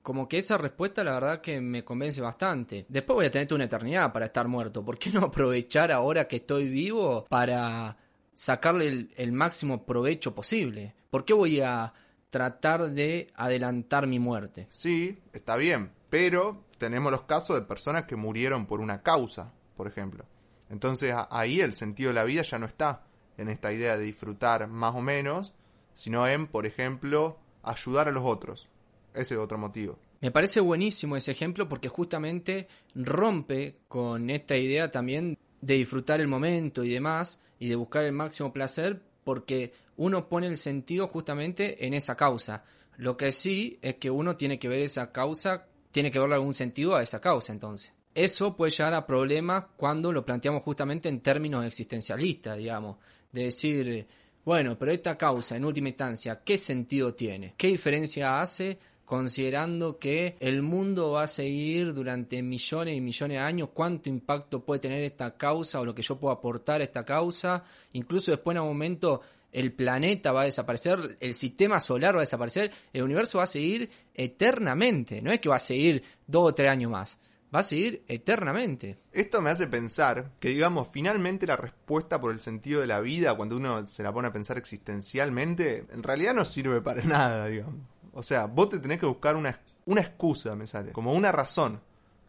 como 0.01 0.27
que 0.27 0.37
esa 0.37 0.57
respuesta 0.57 1.03
la 1.03 1.13
verdad 1.13 1.41
que 1.41 1.59
me 1.59 1.83
convence 1.83 2.21
bastante. 2.21 2.85
Después 2.87 3.15
voy 3.15 3.25
a 3.25 3.31
tener 3.31 3.53
una 3.53 3.65
eternidad 3.65 4.13
para 4.13 4.27
estar 4.27 4.47
muerto. 4.47 4.83
¿Por 4.83 4.97
qué 4.97 5.11
no 5.11 5.25
aprovechar 5.25 5.91
ahora 5.91 6.27
que 6.27 6.37
estoy 6.37 6.69
vivo 6.69 7.25
para 7.29 7.97
sacarle 8.33 8.87
el, 8.87 9.13
el 9.17 9.31
máximo 9.31 9.85
provecho 9.85 10.33
posible? 10.33 10.95
¿Por 11.09 11.25
qué 11.25 11.33
voy 11.33 11.59
a 11.59 11.93
tratar 12.29 12.91
de 12.91 13.31
adelantar 13.35 14.07
mi 14.07 14.19
muerte? 14.19 14.67
Sí, 14.69 15.19
está 15.33 15.57
bien, 15.57 15.91
pero 16.09 16.63
tenemos 16.77 17.11
los 17.11 17.23
casos 17.23 17.59
de 17.59 17.65
personas 17.65 18.05
que 18.05 18.15
murieron 18.15 18.65
por 18.65 18.79
una 18.79 19.01
causa, 19.01 19.51
por 19.75 19.87
ejemplo. 19.87 20.25
Entonces 20.69 21.13
ahí 21.29 21.61
el 21.61 21.73
sentido 21.73 22.09
de 22.09 22.15
la 22.15 22.23
vida 22.23 22.43
ya 22.43 22.59
no 22.59 22.65
está 22.65 23.03
en 23.37 23.49
esta 23.49 23.73
idea 23.73 23.97
de 23.97 24.05
disfrutar 24.05 24.67
más 24.67 24.95
o 24.95 25.01
menos, 25.01 25.53
sino 25.93 26.27
en, 26.27 26.47
por 26.47 26.65
ejemplo, 26.65 27.37
ayudar 27.63 28.07
a 28.07 28.11
los 28.11 28.23
otros. 28.25 28.67
Ese 29.13 29.33
es 29.33 29.39
otro 29.39 29.57
motivo. 29.57 29.97
Me 30.21 30.31
parece 30.31 30.59
buenísimo 30.59 31.15
ese 31.15 31.31
ejemplo 31.31 31.67
porque 31.67 31.87
justamente 31.87 32.67
rompe 32.93 33.77
con 33.87 34.29
esta 34.29 34.57
idea 34.57 34.91
también 34.91 35.37
de 35.61 35.75
disfrutar 35.75 36.19
el 36.19 36.27
momento 36.27 36.83
y 36.83 36.89
demás 36.89 37.39
y 37.57 37.69
de 37.69 37.75
buscar 37.75 38.03
el 38.03 38.11
máximo 38.11 38.51
placer 38.51 39.01
porque 39.23 39.73
uno 39.97 40.27
pone 40.27 40.47
el 40.47 40.57
sentido 40.57 41.07
justamente 41.07 41.85
en 41.85 41.93
esa 41.93 42.15
causa. 42.15 42.63
Lo 42.97 43.15
que 43.15 43.31
sí 43.31 43.79
es 43.81 43.95
que 43.95 44.11
uno 44.11 44.35
tiene 44.35 44.59
que 44.59 44.67
ver 44.67 44.81
esa 44.81 45.11
causa, 45.11 45.67
tiene 45.91 46.11
que 46.11 46.19
verle 46.19 46.35
algún 46.35 46.53
sentido 46.53 46.95
a 46.95 47.03
esa 47.03 47.21
causa 47.21 47.53
entonces. 47.53 47.93
Eso 48.13 48.55
puede 48.55 48.71
llegar 48.71 48.93
a 48.93 49.05
problemas 49.05 49.65
cuando 49.77 50.11
lo 50.11 50.25
planteamos 50.25 50.63
justamente 50.63 51.09
en 51.09 51.21
términos 51.21 51.65
existencialistas, 51.65 52.57
digamos, 52.57 52.97
de 53.31 53.43
decir, 53.43 54.07
bueno, 54.43 54.77
pero 54.77 54.91
esta 54.91 55.17
causa 55.17 55.55
en 55.55 55.65
última 55.65 55.89
instancia, 55.89 56.41
¿qué 56.43 56.57
sentido 56.57 57.13
tiene? 57.13 57.53
¿Qué 57.55 57.67
diferencia 57.67 58.41
hace 58.41 58.79
considerando 59.09 59.97
que 59.97 60.37
el 60.39 60.61
mundo 60.61 61.13
va 61.13 61.23
a 61.23 61.27
seguir 61.27 61.95
durante 61.95 62.43
millones 62.43 62.95
y 62.95 63.01
millones 63.01 63.37
de 63.37 63.43
años, 63.43 63.69
cuánto 63.73 64.07
impacto 64.07 64.63
puede 64.63 64.81
tener 64.81 65.01
esta 65.01 65.35
causa 65.35 65.79
o 65.79 65.85
lo 65.85 65.95
que 65.95 66.03
yo 66.03 66.19
puedo 66.19 66.31
aportar 66.31 66.81
a 66.81 66.83
esta 66.83 67.03
causa, 67.03 67.63
incluso 67.93 68.29
después 68.29 68.55
en 68.55 68.61
un 68.61 68.67
momento 68.67 69.21
el 69.51 69.73
planeta 69.73 70.31
va 70.31 70.41
a 70.41 70.45
desaparecer, 70.45 71.17
el 71.19 71.33
sistema 71.33 71.79
solar 71.79 72.13
va 72.13 72.19
a 72.19 72.21
desaparecer, 72.21 72.71
el 72.93 73.01
universo 73.01 73.39
va 73.39 73.45
a 73.45 73.47
seguir 73.47 73.89
eternamente, 74.13 75.23
no 75.23 75.31
es 75.31 75.39
que 75.39 75.49
va 75.49 75.55
a 75.55 75.59
seguir 75.59 76.03
dos 76.27 76.51
o 76.51 76.53
tres 76.53 76.69
años 76.69 76.91
más, 76.91 77.17
va 77.53 77.59
a 77.59 77.63
seguir 77.63 78.03
eternamente. 78.07 78.99
Esto 79.11 79.41
me 79.41 79.49
hace 79.49 79.67
pensar 79.67 80.31
que, 80.39 80.49
digamos, 80.49 80.87
finalmente 80.91 81.47
la 81.47 81.55
respuesta 81.55 82.21
por 82.21 82.31
el 82.31 82.39
sentido 82.39 82.81
de 82.81 82.87
la 82.87 82.99
vida, 82.99 83.35
cuando 83.35 83.57
uno 83.57 83.85
se 83.87 84.03
la 84.03 84.13
pone 84.13 84.27
a 84.27 84.33
pensar 84.33 84.57
existencialmente, 84.57 85.85
en 85.91 86.03
realidad 86.03 86.33
no 86.33 86.45
sirve 86.45 86.81
para 86.81 87.03
nada, 87.03 87.47
digamos. 87.47 87.81
O 88.13 88.23
sea, 88.23 88.45
vos 88.45 88.69
te 88.69 88.79
tenés 88.79 88.99
que 88.99 89.05
buscar 89.05 89.35
una, 89.35 89.59
una 89.85 90.01
excusa, 90.01 90.55
me 90.55 90.67
sale, 90.67 90.91
como 90.91 91.13
una 91.13 91.31
razón, 91.31 91.81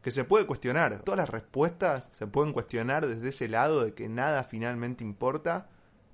que 0.02 0.10
se 0.10 0.24
puede 0.24 0.46
cuestionar. 0.46 1.02
Todas 1.02 1.18
las 1.18 1.30
respuestas 1.30 2.10
se 2.12 2.26
pueden 2.26 2.52
cuestionar 2.52 3.06
desde 3.06 3.28
ese 3.28 3.48
lado 3.48 3.84
de 3.84 3.94
que 3.94 4.08
nada 4.08 4.44
finalmente 4.44 5.04
importa. 5.04 5.68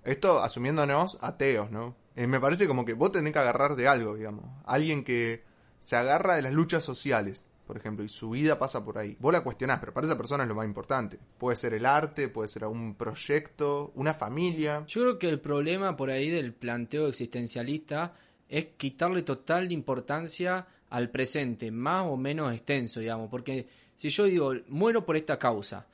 Esto 0.04 0.42
asumiéndonos 0.42 1.18
ateos, 1.20 1.70
¿no? 1.70 1.96
Eh, 2.14 2.26
me 2.26 2.40
parece 2.40 2.66
como 2.66 2.84
que 2.84 2.94
vos 2.94 3.12
tenés 3.12 3.32
que 3.32 3.38
agarrar 3.38 3.76
de 3.76 3.88
algo, 3.88 4.16
digamos. 4.16 4.44
Alguien 4.64 5.04
que 5.04 5.44
se 5.80 5.96
agarra 5.96 6.34
de 6.34 6.42
las 6.42 6.52
luchas 6.52 6.82
sociales, 6.82 7.46
por 7.66 7.76
ejemplo, 7.76 8.04
y 8.04 8.08
su 8.08 8.30
vida 8.30 8.58
pasa 8.58 8.84
por 8.84 8.96
ahí. 8.96 9.16
Vos 9.18 9.32
la 9.32 9.42
cuestionás, 9.42 9.80
pero 9.80 9.92
para 9.92 10.06
esa 10.06 10.16
persona 10.16 10.44
es 10.44 10.48
lo 10.48 10.54
más 10.54 10.66
importante. 10.66 11.18
Puede 11.38 11.56
ser 11.56 11.74
el 11.74 11.84
arte, 11.84 12.28
puede 12.28 12.48
ser 12.48 12.64
algún 12.64 12.94
proyecto, 12.94 13.92
una 13.96 14.14
familia. 14.14 14.84
Yo 14.86 15.02
creo 15.02 15.18
que 15.18 15.28
el 15.28 15.40
problema 15.40 15.96
por 15.96 16.10
ahí 16.10 16.30
del 16.30 16.54
planteo 16.54 17.08
existencialista 17.08 18.14
es 18.48 18.66
quitarle 18.76 19.22
total 19.22 19.72
importancia 19.72 20.66
al 20.90 21.10
presente, 21.10 21.70
más 21.70 22.06
o 22.06 22.16
menos 22.16 22.52
extenso, 22.52 23.00
digamos, 23.00 23.28
porque 23.28 23.66
si 23.94 24.08
yo 24.08 24.24
digo, 24.24 24.54
muero 24.68 25.04
por 25.04 25.16
esta 25.16 25.38
causa, 25.38 25.86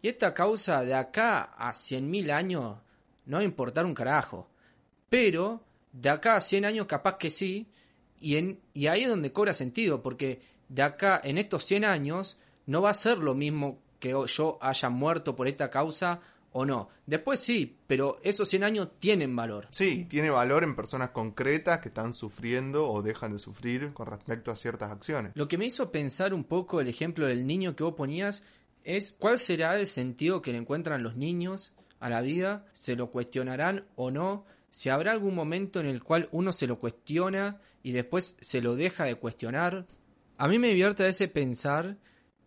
y 0.00 0.08
esta 0.08 0.32
causa 0.32 0.82
de 0.82 0.94
acá 0.94 1.54
a 1.56 1.72
100.000 1.72 2.30
años 2.30 2.76
no 3.26 3.36
va 3.38 3.40
a 3.40 3.44
importar 3.44 3.84
un 3.84 3.94
carajo, 3.94 4.48
pero 5.08 5.60
de 5.92 6.08
acá 6.08 6.36
a 6.36 6.40
100 6.40 6.66
años 6.66 6.86
capaz 6.86 7.16
que 7.16 7.30
sí, 7.30 7.66
y, 8.20 8.36
en, 8.36 8.60
y 8.74 8.86
ahí 8.86 9.02
es 9.02 9.08
donde 9.08 9.32
cobra 9.32 9.52
sentido, 9.52 10.02
porque 10.02 10.40
de 10.68 10.82
acá, 10.82 11.20
en 11.22 11.38
estos 11.38 11.64
100 11.64 11.84
años, 11.84 12.38
no 12.66 12.82
va 12.82 12.90
a 12.90 12.94
ser 12.94 13.18
lo 13.18 13.34
mismo 13.34 13.78
que 13.98 14.14
yo 14.26 14.58
haya 14.60 14.88
muerto 14.88 15.34
por 15.34 15.48
esta 15.48 15.70
causa 15.70 16.20
o 16.52 16.64
no. 16.64 16.88
Después 17.06 17.40
sí, 17.40 17.76
pero 17.86 18.18
esos 18.22 18.48
100 18.48 18.64
años 18.64 18.88
tienen 18.98 19.34
valor. 19.34 19.68
Sí, 19.70 20.06
tiene 20.08 20.30
valor 20.30 20.64
en 20.64 20.76
personas 20.76 21.10
concretas 21.10 21.80
que 21.80 21.88
están 21.88 22.14
sufriendo 22.14 22.90
o 22.90 23.02
dejan 23.02 23.32
de 23.32 23.38
sufrir 23.38 23.92
con 23.92 24.06
respecto 24.06 24.50
a 24.50 24.56
ciertas 24.56 24.90
acciones. 24.90 25.32
Lo 25.34 25.48
que 25.48 25.58
me 25.58 25.66
hizo 25.66 25.90
pensar 25.90 26.32
un 26.34 26.44
poco 26.44 26.80
el 26.80 26.88
ejemplo 26.88 27.26
del 27.26 27.46
niño 27.46 27.76
que 27.76 27.84
vos 27.84 27.94
ponías 27.94 28.42
es 28.84 29.14
cuál 29.18 29.38
será 29.38 29.78
el 29.78 29.86
sentido 29.86 30.40
que 30.42 30.52
le 30.52 30.58
encuentran 30.58 31.02
los 31.02 31.16
niños 31.16 31.72
a 32.00 32.08
la 32.08 32.20
vida, 32.20 32.66
se 32.72 32.96
lo 32.96 33.10
cuestionarán 33.10 33.84
o 33.96 34.10
no, 34.10 34.44
si 34.70 34.88
habrá 34.88 35.12
algún 35.12 35.34
momento 35.34 35.80
en 35.80 35.86
el 35.86 36.02
cual 36.02 36.28
uno 36.32 36.52
se 36.52 36.66
lo 36.66 36.78
cuestiona 36.78 37.60
y 37.82 37.92
después 37.92 38.36
se 38.40 38.60
lo 38.60 38.76
deja 38.76 39.04
de 39.04 39.16
cuestionar. 39.16 39.86
A 40.38 40.48
mí 40.48 40.58
me 40.58 40.68
divierte 40.68 41.02
a 41.02 41.06
veces 41.06 41.28
pensar 41.28 41.96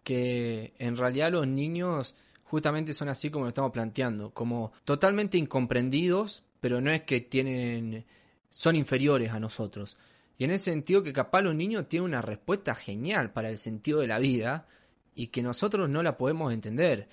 que 0.03 0.73
en 0.79 0.97
realidad 0.97 1.31
los 1.31 1.47
niños 1.47 2.15
justamente 2.43 2.93
son 2.93 3.09
así 3.09 3.29
como 3.29 3.45
lo 3.45 3.49
estamos 3.49 3.71
planteando, 3.71 4.31
como 4.33 4.71
totalmente 4.83 5.37
incomprendidos, 5.37 6.43
pero 6.59 6.81
no 6.81 6.89
es 6.89 7.03
que 7.03 7.21
tienen 7.21 8.05
son 8.49 8.75
inferiores 8.75 9.31
a 9.31 9.39
nosotros. 9.39 9.97
Y 10.37 10.45
en 10.45 10.51
ese 10.51 10.71
sentido 10.71 11.03
que 11.03 11.13
capaz 11.13 11.41
los 11.41 11.55
niños 11.55 11.87
tienen 11.87 12.09
una 12.09 12.21
respuesta 12.21 12.75
genial 12.75 13.31
para 13.31 13.49
el 13.49 13.57
sentido 13.57 13.99
de 13.99 14.07
la 14.07 14.19
vida 14.19 14.67
y 15.13 15.27
que 15.27 15.41
nosotros 15.41 15.89
no 15.89 16.01
la 16.01 16.17
podemos 16.17 16.53
entender. 16.53 17.07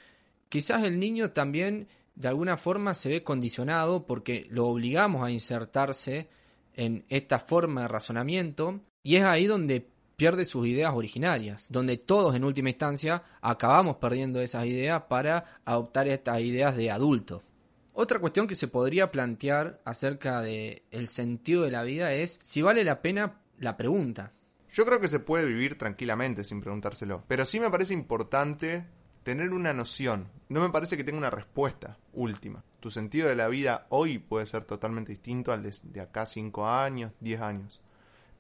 Quizás 0.49 0.85
el 0.85 0.99
niño 0.99 1.30
también 1.30 1.88
de 2.14 2.28
alguna 2.28 2.56
forma 2.56 2.94
se 2.94 3.11
ve 3.11 3.23
condicionado 3.23 4.06
porque 4.06 4.47
lo 4.50 4.66
obligamos 4.66 5.25
a 5.25 5.30
insertarse 5.30 6.28
en 6.75 7.04
esta 7.08 7.38
forma 7.38 7.82
de 7.82 7.88
razonamiento 7.88 8.80
y 9.02 9.16
es 9.16 9.25
ahí 9.25 9.47
donde 9.47 9.88
pierde 10.18 10.44
sus 10.44 10.66
ideas 10.66 10.92
originarias, 10.94 11.68
donde 11.70 11.96
todos 11.96 12.34
en 12.34 12.42
última 12.42 12.70
instancia 12.70 13.22
acabamos 13.40 13.98
perdiendo 13.98 14.40
esas 14.40 14.66
ideas 14.66 15.04
para 15.08 15.60
adoptar 15.64 16.08
estas 16.08 16.40
ideas 16.40 16.76
de 16.76 16.90
adulto. 16.90 17.44
Otra 17.92 18.18
cuestión 18.18 18.48
que 18.48 18.56
se 18.56 18.66
podría 18.66 19.12
plantear 19.12 19.80
acerca 19.84 20.42
de 20.42 20.82
el 20.90 21.06
sentido 21.06 21.62
de 21.62 21.70
la 21.70 21.84
vida 21.84 22.12
es 22.14 22.40
si 22.42 22.62
vale 22.62 22.82
la 22.82 23.00
pena 23.00 23.38
la 23.60 23.76
pregunta. 23.76 24.32
Yo 24.72 24.84
creo 24.84 25.00
que 25.00 25.06
se 25.06 25.20
puede 25.20 25.44
vivir 25.44 25.78
tranquilamente 25.78 26.42
sin 26.42 26.60
preguntárselo, 26.60 27.22
pero 27.28 27.44
sí 27.44 27.60
me 27.60 27.70
parece 27.70 27.94
importante 27.94 28.87
tener 29.22 29.50
una 29.50 29.72
noción. 29.72 30.32
No 30.48 30.60
me 30.60 30.70
parece 30.70 30.96
que 30.96 31.04
tenga 31.04 31.18
una 31.18 31.30
respuesta 31.30 31.96
última. 32.12 32.64
Tu 32.80 32.90
sentido 32.90 33.28
de 33.28 33.37
la 33.37 33.46
vida 33.46 33.87
hoy 33.90 34.18
puede 34.18 34.46
ser 34.46 34.64
totalmente 34.64 35.12
distinto 35.12 35.52
al 35.52 35.62
de, 35.62 35.72
de 35.84 36.00
acá 36.00 36.26
5 36.26 36.68
años, 36.68 37.12
10 37.20 37.40
años. 37.40 37.80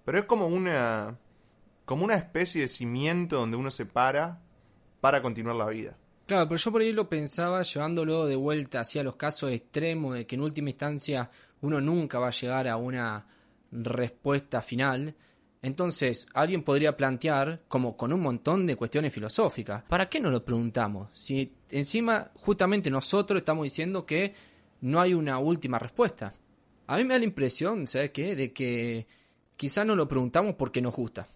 Pero 0.04 0.18
es 0.18 0.24
como 0.24 0.48
una 0.48 1.16
como 1.88 2.04
una 2.04 2.16
especie 2.16 2.60
de 2.60 2.68
cimiento 2.68 3.38
donde 3.38 3.56
uno 3.56 3.70
se 3.70 3.86
para 3.86 4.42
para 5.00 5.22
continuar 5.22 5.56
la 5.56 5.70
vida. 5.70 5.96
Claro, 6.26 6.46
pero 6.46 6.58
yo 6.58 6.70
por 6.70 6.82
ahí 6.82 6.92
lo 6.92 7.08
pensaba 7.08 7.62
llevándolo 7.62 8.26
de 8.26 8.36
vuelta 8.36 8.80
hacia 8.80 9.02
los 9.02 9.16
casos 9.16 9.52
extremos 9.52 10.14
de 10.14 10.26
que 10.26 10.34
en 10.34 10.42
última 10.42 10.68
instancia 10.68 11.30
uno 11.62 11.80
nunca 11.80 12.18
va 12.18 12.28
a 12.28 12.32
llegar 12.32 12.68
a 12.68 12.76
una 12.76 13.26
respuesta 13.72 14.60
final. 14.60 15.14
Entonces, 15.62 16.26
alguien 16.34 16.62
podría 16.62 16.94
plantear, 16.94 17.62
como 17.68 17.96
con 17.96 18.12
un 18.12 18.20
montón 18.20 18.66
de 18.66 18.76
cuestiones 18.76 19.14
filosóficas, 19.14 19.82
¿para 19.84 20.10
qué 20.10 20.20
no 20.20 20.28
lo 20.28 20.44
preguntamos? 20.44 21.08
Si 21.14 21.54
encima 21.70 22.32
justamente 22.34 22.90
nosotros 22.90 23.38
estamos 23.38 23.64
diciendo 23.64 24.04
que 24.04 24.34
no 24.82 25.00
hay 25.00 25.14
una 25.14 25.38
última 25.38 25.78
respuesta. 25.78 26.34
A 26.86 26.98
mí 26.98 27.04
me 27.04 27.14
da 27.14 27.20
la 27.20 27.24
impresión, 27.24 27.86
¿sabes 27.86 28.10
qué? 28.10 28.36
De 28.36 28.52
que 28.52 29.06
quizá 29.56 29.86
no 29.86 29.96
lo 29.96 30.06
preguntamos 30.06 30.54
porque 30.54 30.82
nos 30.82 30.94
gusta. 30.94 31.26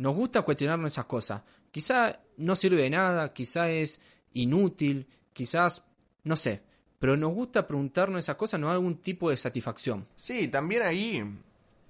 Nos 0.00 0.16
gusta 0.16 0.40
cuestionarnos 0.40 0.92
esas 0.92 1.04
cosas. 1.04 1.42
Quizá 1.70 2.20
no 2.38 2.56
sirve 2.56 2.80
de 2.80 2.88
nada, 2.88 3.34
quizá 3.34 3.68
es 3.68 4.00
inútil, 4.32 5.06
quizás, 5.34 5.84
no 6.24 6.36
sé, 6.36 6.62
pero 6.98 7.18
nos 7.18 7.34
gusta 7.34 7.66
preguntarnos 7.66 8.20
esas 8.20 8.36
cosas, 8.36 8.58
no 8.58 8.68
hay 8.68 8.76
algún 8.76 9.02
tipo 9.02 9.28
de 9.28 9.36
satisfacción. 9.36 10.06
Sí, 10.16 10.48
también 10.48 10.84
ahí 10.84 11.22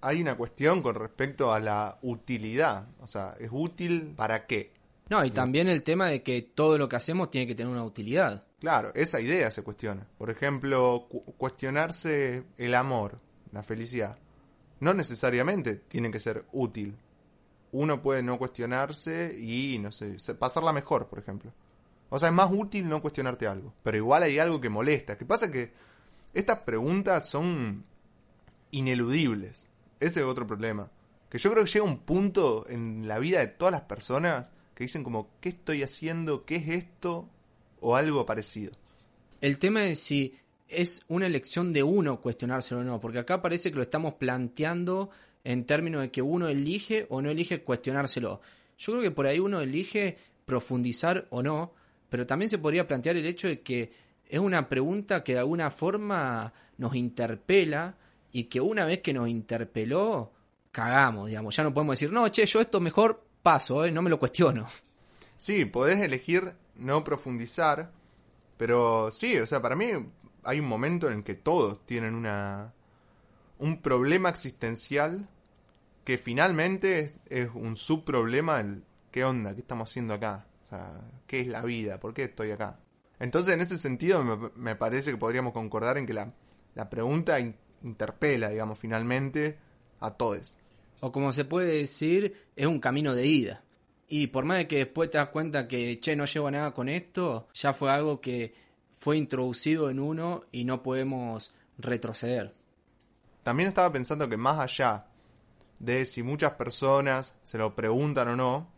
hay 0.00 0.20
una 0.20 0.36
cuestión 0.36 0.82
con 0.82 0.96
respecto 0.96 1.54
a 1.54 1.60
la 1.60 2.00
utilidad. 2.02 2.88
O 2.98 3.06
sea, 3.06 3.36
¿es 3.38 3.48
útil 3.52 4.12
para 4.16 4.44
qué? 4.44 4.72
No, 5.08 5.24
y 5.24 5.30
también 5.30 5.68
el 5.68 5.84
tema 5.84 6.08
de 6.08 6.24
que 6.24 6.42
todo 6.42 6.78
lo 6.78 6.88
que 6.88 6.96
hacemos 6.96 7.30
tiene 7.30 7.46
que 7.46 7.54
tener 7.54 7.72
una 7.72 7.84
utilidad. 7.84 8.44
Claro, 8.58 8.90
esa 8.96 9.20
idea 9.20 9.52
se 9.52 9.62
cuestiona. 9.62 10.04
Por 10.18 10.30
ejemplo, 10.30 11.06
cu 11.08 11.22
cuestionarse 11.38 12.42
el 12.58 12.74
amor, 12.74 13.20
la 13.52 13.62
felicidad. 13.62 14.18
No 14.80 14.94
necesariamente 14.94 15.76
tiene 15.76 16.10
que 16.10 16.18
ser 16.18 16.44
útil. 16.50 16.96
Uno 17.72 18.02
puede 18.02 18.22
no 18.22 18.38
cuestionarse 18.38 19.36
y, 19.38 19.78
no 19.78 19.92
sé, 19.92 20.16
pasarla 20.38 20.72
mejor, 20.72 21.08
por 21.08 21.18
ejemplo. 21.18 21.52
O 22.08 22.18
sea, 22.18 22.28
es 22.28 22.34
más 22.34 22.50
útil 22.52 22.88
no 22.88 23.00
cuestionarte 23.00 23.46
algo. 23.46 23.72
Pero 23.82 23.96
igual 23.96 24.24
hay 24.24 24.38
algo 24.38 24.60
que 24.60 24.68
molesta. 24.68 25.16
¿Qué 25.16 25.24
pasa? 25.24 25.50
Que 25.50 25.72
estas 26.34 26.60
preguntas 26.60 27.28
son 27.28 27.84
ineludibles. 28.72 29.70
Ese 30.00 30.20
es 30.20 30.26
otro 30.26 30.46
problema. 30.46 30.90
Que 31.28 31.38
yo 31.38 31.50
creo 31.52 31.64
que 31.64 31.70
llega 31.70 31.84
un 31.84 32.00
punto 32.00 32.66
en 32.68 33.06
la 33.06 33.18
vida 33.18 33.38
de 33.38 33.46
todas 33.46 33.72
las 33.72 33.82
personas 33.82 34.50
que 34.74 34.84
dicen 34.84 35.04
como, 35.04 35.30
¿qué 35.40 35.50
estoy 35.50 35.82
haciendo? 35.82 36.44
¿Qué 36.44 36.56
es 36.56 36.68
esto? 36.68 37.28
O 37.80 37.94
algo 37.94 38.26
parecido. 38.26 38.72
El 39.40 39.58
tema 39.58 39.84
es 39.84 40.00
si 40.00 40.34
es 40.68 41.04
una 41.08 41.26
elección 41.26 41.72
de 41.72 41.82
uno 41.82 42.20
cuestionárselo 42.20 42.80
o 42.80 42.84
no, 42.84 43.00
porque 43.00 43.18
acá 43.18 43.42
parece 43.42 43.70
que 43.70 43.76
lo 43.76 43.82
estamos 43.82 44.14
planteando 44.14 45.10
en 45.44 45.64
términos 45.64 46.02
de 46.02 46.11
que 46.11 46.23
uno 46.23 46.49
elige 46.49 47.06
o 47.09 47.23
no 47.23 47.30
elige 47.30 47.62
cuestionárselo. 47.62 48.40
Yo 48.78 48.92
creo 48.92 49.02
que 49.02 49.11
por 49.11 49.26
ahí 49.26 49.38
uno 49.38 49.61
elige 49.61 50.16
profundizar 50.44 51.26
o 51.30 51.42
no, 51.42 51.75
pero 52.09 52.26
también 52.26 52.49
se 52.49 52.59
podría 52.59 52.87
plantear 52.87 53.16
el 53.16 53.26
hecho 53.26 53.49
de 53.49 53.61
que 53.61 53.92
es 54.26 54.38
una 54.38 54.68
pregunta 54.68 55.23
que 55.25 55.35
de 55.35 55.40
alguna 55.40 55.70
forma 55.70 56.52
nos 56.78 56.94
interpela 56.94 57.97
y 58.32 58.44
que 58.44 58.61
una 58.61 58.85
vez 58.85 59.00
que 59.00 59.12
nos 59.12 59.28
interpeló, 59.28 60.32
cagamos, 60.70 61.28
digamos. 61.28 61.54
Ya 61.56 61.64
no 61.64 61.75
podemos 61.75 61.94
decir, 61.99 62.12
no, 62.12 62.28
che, 62.28 62.47
yo 62.47 62.61
esto 62.61 62.80
mejor 62.80 63.25
paso, 63.42 63.85
¿eh? 63.85 63.90
no 63.90 64.02
me 64.02 64.11
lo 64.11 64.18
cuestiono. 64.18 64.66
Sí, 65.37 65.64
podés 65.64 66.00
elegir 66.00 66.52
no 66.76 67.02
profundizar, 67.02 67.90
pero 68.56 69.11
sí, 69.11 69.38
o 69.38 69.47
sea, 69.47 69.61
para 69.61 69.76
mí 69.76 69.87
hay 70.44 70.61
un 70.61 70.66
momento 70.66 71.09
en 71.09 71.18
el 71.18 71.25
que 71.25 71.35
todos 71.35 71.85
tienen 71.87 72.14
una 72.14 72.73
un 73.60 73.80
problema 73.82 74.28
existencial 74.30 75.28
que 76.04 76.18
finalmente 76.18 77.12
es, 77.28 77.50
un 77.54 77.76
subproblema 77.76 78.58
del 78.58 78.82
qué 79.10 79.24
onda, 79.24 79.54
qué 79.54 79.60
estamos 79.60 79.90
haciendo 79.90 80.14
acá, 80.14 80.46
o 80.64 80.68
sea, 80.68 81.00
qué 81.26 81.40
es 81.40 81.46
la 81.46 81.62
vida, 81.62 82.00
por 82.00 82.14
qué 82.14 82.24
estoy 82.24 82.50
acá. 82.50 82.80
Entonces, 83.18 83.54
en 83.54 83.60
ese 83.60 83.76
sentido, 83.76 84.24
me, 84.56 84.76
parece 84.76 85.10
que 85.10 85.18
podríamos 85.18 85.52
concordar 85.52 85.98
en 85.98 86.06
que 86.06 86.14
la, 86.14 86.32
la 86.74 86.88
pregunta 86.88 87.38
in- 87.38 87.54
interpela, 87.82 88.48
digamos, 88.48 88.78
finalmente 88.78 89.58
a 90.00 90.12
todos. 90.12 90.56
O 91.00 91.12
como 91.12 91.32
se 91.32 91.44
puede 91.44 91.78
decir, 91.78 92.34
es 92.56 92.66
un 92.66 92.80
camino 92.80 93.14
de 93.14 93.26
ida. 93.26 93.62
Y 94.08 94.28
por 94.28 94.44
más 94.44 94.58
de 94.58 94.68
que 94.68 94.78
después 94.78 95.10
te 95.10 95.18
das 95.18 95.28
cuenta 95.28 95.68
que, 95.68 96.00
che, 96.00 96.16
no 96.16 96.24
llevo 96.24 96.50
nada 96.50 96.72
con 96.72 96.88
esto, 96.88 97.46
ya 97.52 97.72
fue 97.72 97.90
algo 97.92 98.20
que 98.20 98.54
fue 98.98 99.16
introducido 99.16 99.90
en 99.90 100.00
uno 100.00 100.40
y 100.50 100.64
no 100.64 100.82
podemos 100.82 101.52
retroceder. 101.78 102.54
También 103.42 103.68
estaba 103.68 103.92
pensando 103.92 104.28
que 104.28 104.37
más 104.37 104.59
allá 104.59 105.06
de 105.78 106.04
si 106.04 106.23
muchas 106.23 106.52
personas 106.52 107.35
se 107.42 107.59
lo 107.59 107.75
preguntan 107.75 108.28
o 108.28 108.37
no, 108.37 108.68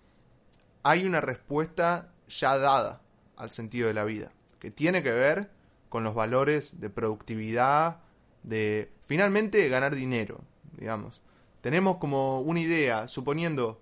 hay 0.83 1.05
una 1.05 1.21
respuesta 1.21 2.13
ya 2.29 2.57
dada 2.59 3.03
al 3.37 3.51
sentido 3.51 3.89
de 3.89 3.95
la 3.95 4.05
vida, 4.05 4.33
que 4.59 4.71
tiene 4.71 5.03
que 5.03 5.13
ver 5.13 5.51
con 5.89 6.05
los 6.05 6.15
valores 6.15 6.81
de 6.81 6.91
productividad, 6.91 7.99
de 8.43 8.93
finalmente 9.05 9.69
ganar 9.69 9.95
dinero, 9.95 10.41
digamos. 10.79 11.21
Tenemos 11.61 11.99
como 11.99 12.41
una 12.41 12.61
idea, 12.61 13.09
suponiendo 13.09 13.81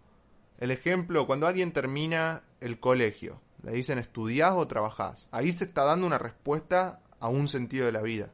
el 0.58 0.70
ejemplo, 0.70 1.26
cuando 1.26 1.46
alguien 1.46 1.72
termina 1.72 2.42
el 2.60 2.80
colegio, 2.80 3.40
le 3.62 3.72
dicen 3.72 3.98
estudiás 3.98 4.52
o 4.52 4.66
trabajás. 4.66 5.28
Ahí 5.30 5.52
se 5.52 5.64
está 5.64 5.84
dando 5.84 6.06
una 6.06 6.18
respuesta 6.18 7.00
a 7.18 7.28
un 7.28 7.48
sentido 7.48 7.86
de 7.86 7.92
la 7.92 8.02
vida, 8.02 8.30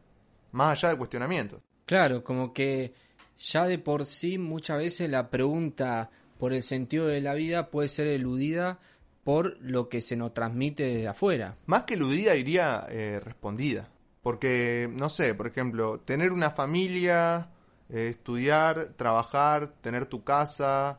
más 0.52 0.72
allá 0.72 0.90
de 0.92 0.98
cuestionamientos. 0.98 1.60
Claro, 1.86 2.22
como 2.24 2.52
que 2.52 2.92
ya 3.38 3.64
de 3.64 3.78
por 3.78 4.04
sí 4.04 4.38
muchas 4.38 4.78
veces 4.78 5.08
la 5.08 5.30
pregunta 5.30 6.10
por 6.38 6.52
el 6.52 6.62
sentido 6.62 7.06
de 7.06 7.20
la 7.20 7.34
vida 7.34 7.70
puede 7.70 7.88
ser 7.88 8.08
eludida 8.08 8.78
por 9.24 9.56
lo 9.60 9.88
que 9.88 10.00
se 10.00 10.16
nos 10.16 10.34
transmite 10.34 10.84
desde 10.84 11.08
afuera. 11.08 11.56
Más 11.66 11.82
que 11.82 11.94
eludida 11.94 12.32
diría 12.32 12.86
eh, 12.88 13.20
respondida. 13.22 13.88
Porque, 14.22 14.90
no 14.92 15.08
sé, 15.08 15.34
por 15.34 15.46
ejemplo, 15.46 16.00
tener 16.00 16.32
una 16.32 16.50
familia, 16.50 17.50
eh, 17.88 18.08
estudiar, 18.08 18.94
trabajar, 18.96 19.72
tener 19.80 20.06
tu 20.06 20.24
casa, 20.24 20.98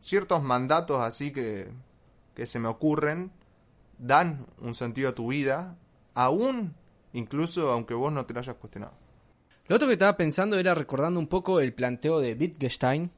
ciertos 0.00 0.42
mandatos 0.42 1.00
así 1.00 1.32
que, 1.32 1.68
que 2.34 2.46
se 2.46 2.58
me 2.58 2.66
ocurren, 2.66 3.30
dan 3.98 4.46
un 4.58 4.74
sentido 4.74 5.10
a 5.10 5.14
tu 5.14 5.28
vida, 5.28 5.76
aún 6.14 6.74
incluso 7.12 7.70
aunque 7.70 7.94
vos 7.94 8.12
no 8.12 8.26
te 8.26 8.34
lo 8.34 8.40
hayas 8.40 8.56
cuestionado. 8.56 8.94
Lo 9.68 9.76
otro 9.76 9.86
que 9.86 9.94
estaba 9.94 10.16
pensando 10.16 10.58
era 10.58 10.74
recordando 10.74 11.20
un 11.20 11.26
poco 11.26 11.60
el 11.60 11.74
planteo 11.74 12.20
de 12.20 12.32
Wittgenstein, 12.32 13.10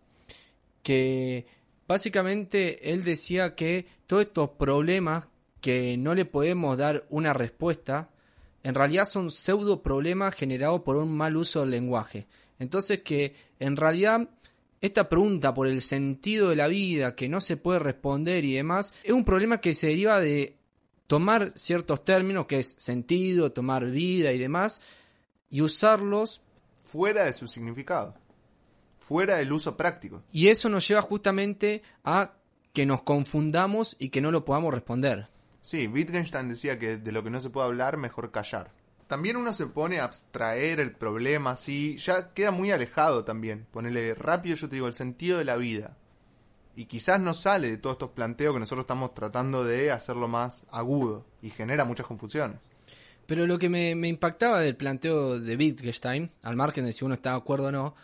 que 0.83 1.47
básicamente 1.87 2.93
él 2.93 3.05
decía 3.05 3.55
que 3.55 3.87
todos 4.09 4.25
estos 4.25 4.51
problemas 4.51 5.29
que 5.61 5.97
no 5.97 6.15
le 6.15 6.25
podemos 6.25 6.77
dar 6.77 7.07
una 7.09 7.33
respuesta, 7.33 8.11
en 8.65 8.75
realidad 8.75 9.05
son 9.05 9.31
pseudo 9.31 9.83
problemas 9.83 10.35
generados 10.35 10.81
por 10.83 10.97
un 10.97 11.17
mal 11.17 11.37
uso 11.37 11.61
del 11.61 11.71
lenguaje. 11.71 12.27
Entonces 12.59 13.01
que 13.01 13.35
en 13.61 13.77
realidad 13.77 14.29
esta 14.81 15.09
pregunta 15.09 15.55
por 15.55 15.69
el 15.69 15.83
sentido 15.83 16.49
de 16.49 16.57
la 16.57 16.67
vida 16.67 17.15
que 17.15 17.29
no 17.29 17.41
se 17.41 17.59
puede 17.59 17.79
responder 17.79 18.45
y 18.45 18.55
demás, 18.55 18.93
es 19.05 19.13
un 19.13 19.25
problema 19.25 19.61
que 19.61 19.75
se 19.75 19.89
deriva 19.89 20.19
de 20.19 20.57
tomar 21.07 21.53
ciertos 21.57 22.05
términos, 22.05 22.47
que 22.47 22.61
es 22.61 22.75
sentido, 22.79 23.53
tomar 23.53 23.89
vida 23.91 24.33
y 24.33 24.39
demás, 24.39 24.81
y 25.51 25.61
usarlos 25.63 26.43
Fuera 26.85 27.25
de 27.25 27.33
su 27.33 27.47
significado. 27.47 28.15
Fuera 28.99 29.37
del 29.37 29.53
uso 29.53 29.77
práctico. 29.77 30.23
y 30.33 30.49
eso 30.49 30.69
nos 30.69 30.87
lleva 30.89 31.03
justamente 31.03 31.83
a 32.05 32.33
que 32.73 32.87
nos 32.87 33.03
confundamos 33.03 33.97
y 33.99 34.09
que 34.09 34.21
no 34.21 34.31
lo 34.31 34.45
podamos 34.45 34.73
responder. 34.75 35.29
Sí, 35.63 35.87
Wittgenstein 35.87 36.49
decía 36.49 36.79
que 36.79 36.97
de 36.97 37.13
lo 37.13 37.23
que 37.23 37.31
no 37.31 37.41
se 37.41 37.51
puede 37.51 37.67
hablar, 37.67 37.97
mejor 37.97 38.31
callar. 38.31 38.73
También 39.07 39.37
uno 39.37 39.53
se 39.53 39.67
pone 39.67 39.99
a 39.99 40.05
abstraer 40.05 40.79
el 40.81 40.93
problema 40.93 41.53
así, 41.53 41.97
ya 41.99 42.33
queda 42.33 42.53
muy 42.53 42.71
alejado 42.71 43.25
también. 43.25 43.67
Ponele 43.73 44.15
rápido, 44.15 44.55
yo 44.55 44.69
te 44.69 44.77
digo, 44.77 44.87
el 44.87 44.95
sentido 44.95 45.39
de 45.39 45.45
la 45.45 45.57
vida. 45.57 45.97
Y 46.77 46.87
quizás 46.87 47.21
no 47.21 47.35
sale 47.35 47.69
de 47.69 47.77
todos 47.77 47.95
estos 47.95 48.11
planteos 48.11 48.55
que 48.55 48.61
nosotros 48.61 48.85
estamos 48.85 49.13
tratando 49.13 49.65
de 49.65 49.91
hacerlo 49.91 50.29
más 50.29 50.65
agudo 50.71 51.27
y 51.43 51.51
genera 51.51 51.85
muchas 51.85 52.07
confusiones. 52.07 52.59
Pero 53.31 53.47
lo 53.47 53.61
que 53.61 53.69
me, 53.69 53.93
impactaba 54.09 54.59
del 54.59 54.75
planteo 54.75 55.39
de 55.39 55.55
Wittgenstein, 55.55 56.33
al 56.43 56.57
margen 56.57 56.85
de 56.85 56.93
si 56.93 57.05
uno 57.05 57.15
está 57.15 57.31
de 57.31 57.37
acuerdo 57.37 57.69
o 57.69 57.71
no, 57.71 57.95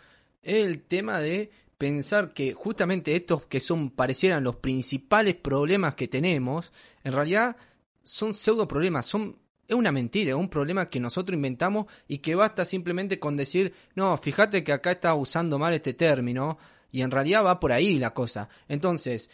es 0.41 0.65
el 0.65 0.83
tema 0.83 1.19
de 1.19 1.51
pensar 1.77 2.33
que 2.33 2.53
justamente 2.53 3.13
estos 3.13 3.43
que 3.43 3.59
son 3.59 3.89
parecieran 3.89 4.45
los 4.45 4.55
principales 4.55 5.35
problemas 5.35 5.95
que 5.95 6.07
tenemos, 6.07 6.71
en 7.03 7.11
realidad 7.11 7.57
son 8.03 8.33
pseudo 8.33 8.69
problemas, 8.69 9.05
son 9.05 9.35
es 9.67 9.75
una 9.75 9.91
mentira, 9.91 10.29
es 10.29 10.37
un 10.37 10.47
problema 10.47 10.89
que 10.89 11.01
nosotros 11.01 11.35
inventamos 11.35 11.87
y 12.07 12.19
que 12.19 12.33
basta 12.33 12.63
simplemente 12.63 13.19
con 13.19 13.35
decir, 13.35 13.73
no, 13.95 14.15
fíjate 14.15 14.63
que 14.63 14.71
acá 14.71 14.91
está 14.91 15.13
usando 15.13 15.59
mal 15.59 15.73
este 15.73 15.93
término 15.93 16.57
y 16.89 17.01
en 17.01 17.11
realidad 17.11 17.43
va 17.43 17.59
por 17.59 17.73
ahí 17.73 17.99
la 17.99 18.13
cosa. 18.13 18.47
Entonces, 18.69 19.29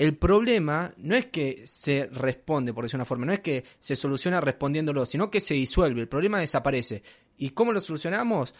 el 0.00 0.16
problema 0.16 0.90
no 0.96 1.14
es 1.14 1.26
que 1.26 1.66
se 1.66 2.08
responde, 2.10 2.72
por 2.72 2.84
decir 2.84 2.96
una 2.96 3.04
forma, 3.04 3.26
no 3.26 3.34
es 3.34 3.40
que 3.40 3.62
se 3.80 3.94
soluciona 3.94 4.40
respondiéndolo, 4.40 5.04
sino 5.04 5.30
que 5.30 5.42
se 5.42 5.52
disuelve, 5.52 6.00
el 6.00 6.08
problema 6.08 6.40
desaparece. 6.40 7.02
¿Y 7.36 7.50
cómo 7.50 7.70
lo 7.70 7.80
solucionamos? 7.80 8.54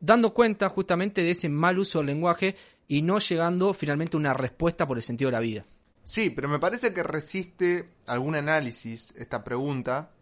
Dando 0.00 0.32
cuenta 0.32 0.70
justamente 0.70 1.20
de 1.20 1.32
ese 1.32 1.50
mal 1.50 1.78
uso 1.78 1.98
del 1.98 2.06
lenguaje 2.06 2.56
y 2.88 3.02
no 3.02 3.18
llegando 3.18 3.74
finalmente 3.74 4.16
a 4.16 4.20
una 4.20 4.32
respuesta 4.32 4.86
por 4.86 4.96
el 4.96 5.02
sentido 5.02 5.28
de 5.30 5.32
la 5.32 5.40
vida. 5.40 5.66
Sí, 6.02 6.30
pero 6.30 6.48
me 6.48 6.58
parece 6.58 6.94
que 6.94 7.02
resiste 7.02 7.90
algún 8.06 8.34
análisis 8.34 9.14
esta 9.18 9.44
pregunta 9.44 10.12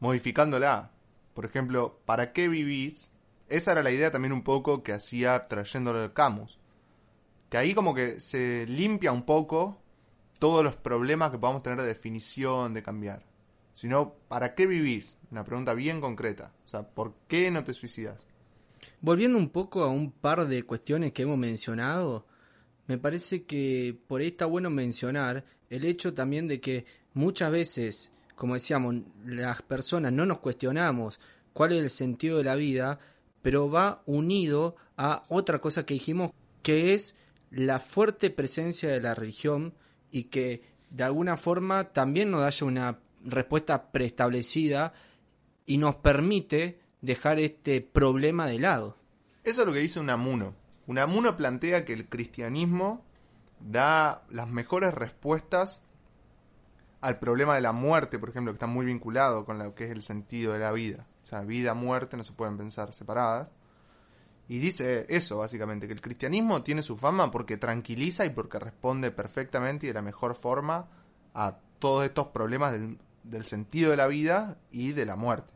modificándola. 0.00 0.90
Por 1.32 1.44
ejemplo, 1.44 2.00
¿para 2.06 2.32
qué 2.32 2.48
vivís? 2.48 3.12
Esa 3.48 3.70
era 3.70 3.84
la 3.84 3.92
idea 3.92 4.10
también 4.10 4.32
un 4.32 4.42
poco 4.42 4.82
que 4.82 4.94
hacía 4.94 5.46
trayéndolo 5.46 6.00
de 6.00 6.12
Camus. 6.12 6.58
Que 7.48 7.56
ahí 7.56 7.72
como 7.72 7.94
que 7.94 8.18
se 8.18 8.66
limpia 8.66 9.12
un 9.12 9.22
poco 9.22 9.78
todos 10.42 10.64
los 10.64 10.74
problemas 10.74 11.30
que 11.30 11.38
podamos 11.38 11.62
tener 11.62 11.80
de 11.80 11.86
definición, 11.86 12.74
de 12.74 12.82
cambiar. 12.82 13.22
Sino, 13.74 14.16
¿para 14.26 14.56
qué 14.56 14.66
vivís? 14.66 15.16
Una 15.30 15.44
pregunta 15.44 15.72
bien 15.72 16.00
concreta. 16.00 16.52
O 16.64 16.68
sea, 16.68 16.82
¿por 16.82 17.14
qué 17.28 17.48
no 17.52 17.62
te 17.62 17.72
suicidas? 17.72 18.26
Volviendo 19.00 19.38
un 19.38 19.50
poco 19.50 19.84
a 19.84 19.88
un 19.88 20.10
par 20.10 20.48
de 20.48 20.64
cuestiones 20.64 21.12
que 21.12 21.22
hemos 21.22 21.38
mencionado, 21.38 22.26
me 22.88 22.98
parece 22.98 23.44
que 23.44 23.96
por 24.08 24.20
ahí 24.20 24.26
está 24.26 24.46
bueno 24.46 24.68
mencionar 24.68 25.44
el 25.70 25.84
hecho 25.84 26.12
también 26.12 26.48
de 26.48 26.60
que 26.60 26.86
muchas 27.14 27.52
veces, 27.52 28.10
como 28.34 28.54
decíamos, 28.54 28.96
las 29.24 29.62
personas 29.62 30.12
no 30.12 30.26
nos 30.26 30.40
cuestionamos 30.40 31.20
cuál 31.52 31.70
es 31.70 31.84
el 31.84 31.90
sentido 31.90 32.38
de 32.38 32.44
la 32.44 32.56
vida, 32.56 32.98
pero 33.42 33.70
va 33.70 34.02
unido 34.06 34.74
a 34.96 35.22
otra 35.28 35.60
cosa 35.60 35.86
que 35.86 35.94
dijimos, 35.94 36.32
que 36.64 36.94
es 36.94 37.14
la 37.52 37.78
fuerte 37.78 38.30
presencia 38.30 38.88
de 38.88 39.00
la 39.00 39.14
religión 39.14 39.74
y 40.12 40.24
que 40.24 40.62
de 40.90 41.02
alguna 41.02 41.36
forma 41.36 41.92
también 41.92 42.30
nos 42.30 42.42
haya 42.42 42.66
una 42.66 42.98
respuesta 43.24 43.90
preestablecida 43.90 44.92
y 45.66 45.78
nos 45.78 45.96
permite 45.96 46.80
dejar 47.00 47.40
este 47.40 47.80
problema 47.80 48.46
de 48.46 48.60
lado. 48.60 48.96
Eso 49.42 49.62
es 49.62 49.66
lo 49.66 49.72
que 49.72 49.80
dice 49.80 49.98
Unamuno. 49.98 50.54
Unamuno 50.86 51.36
plantea 51.36 51.84
que 51.84 51.94
el 51.94 52.08
cristianismo 52.08 53.04
da 53.60 54.22
las 54.30 54.48
mejores 54.48 54.94
respuestas 54.94 55.82
al 57.00 57.18
problema 57.18 57.54
de 57.54 57.60
la 57.60 57.72
muerte, 57.72 58.18
por 58.18 58.28
ejemplo, 58.28 58.52
que 58.52 58.56
está 58.56 58.66
muy 58.66 58.86
vinculado 58.86 59.44
con 59.44 59.58
lo 59.58 59.74
que 59.74 59.86
es 59.86 59.90
el 59.90 60.02
sentido 60.02 60.52
de 60.52 60.60
la 60.60 60.72
vida. 60.72 61.06
O 61.22 61.26
sea, 61.26 61.42
vida, 61.42 61.74
muerte 61.74 62.16
no 62.16 62.24
se 62.24 62.32
pueden 62.32 62.56
pensar 62.56 62.92
separadas. 62.92 63.50
Y 64.52 64.58
dice 64.58 65.06
eso, 65.08 65.38
básicamente, 65.38 65.86
que 65.86 65.94
el 65.94 66.02
cristianismo 66.02 66.62
tiene 66.62 66.82
su 66.82 66.98
fama 66.98 67.30
porque 67.30 67.56
tranquiliza 67.56 68.26
y 68.26 68.28
porque 68.28 68.58
responde 68.58 69.10
perfectamente 69.10 69.86
y 69.86 69.88
de 69.88 69.94
la 69.94 70.02
mejor 70.02 70.34
forma 70.34 70.90
a 71.32 71.56
todos 71.78 72.04
estos 72.04 72.26
problemas 72.26 72.74
del, 72.74 73.44
sentido 73.46 73.92
de 73.92 73.96
la 73.96 74.08
vida 74.08 74.58
y 74.70 74.92
de 74.92 75.06
la 75.06 75.16
muerte. 75.16 75.54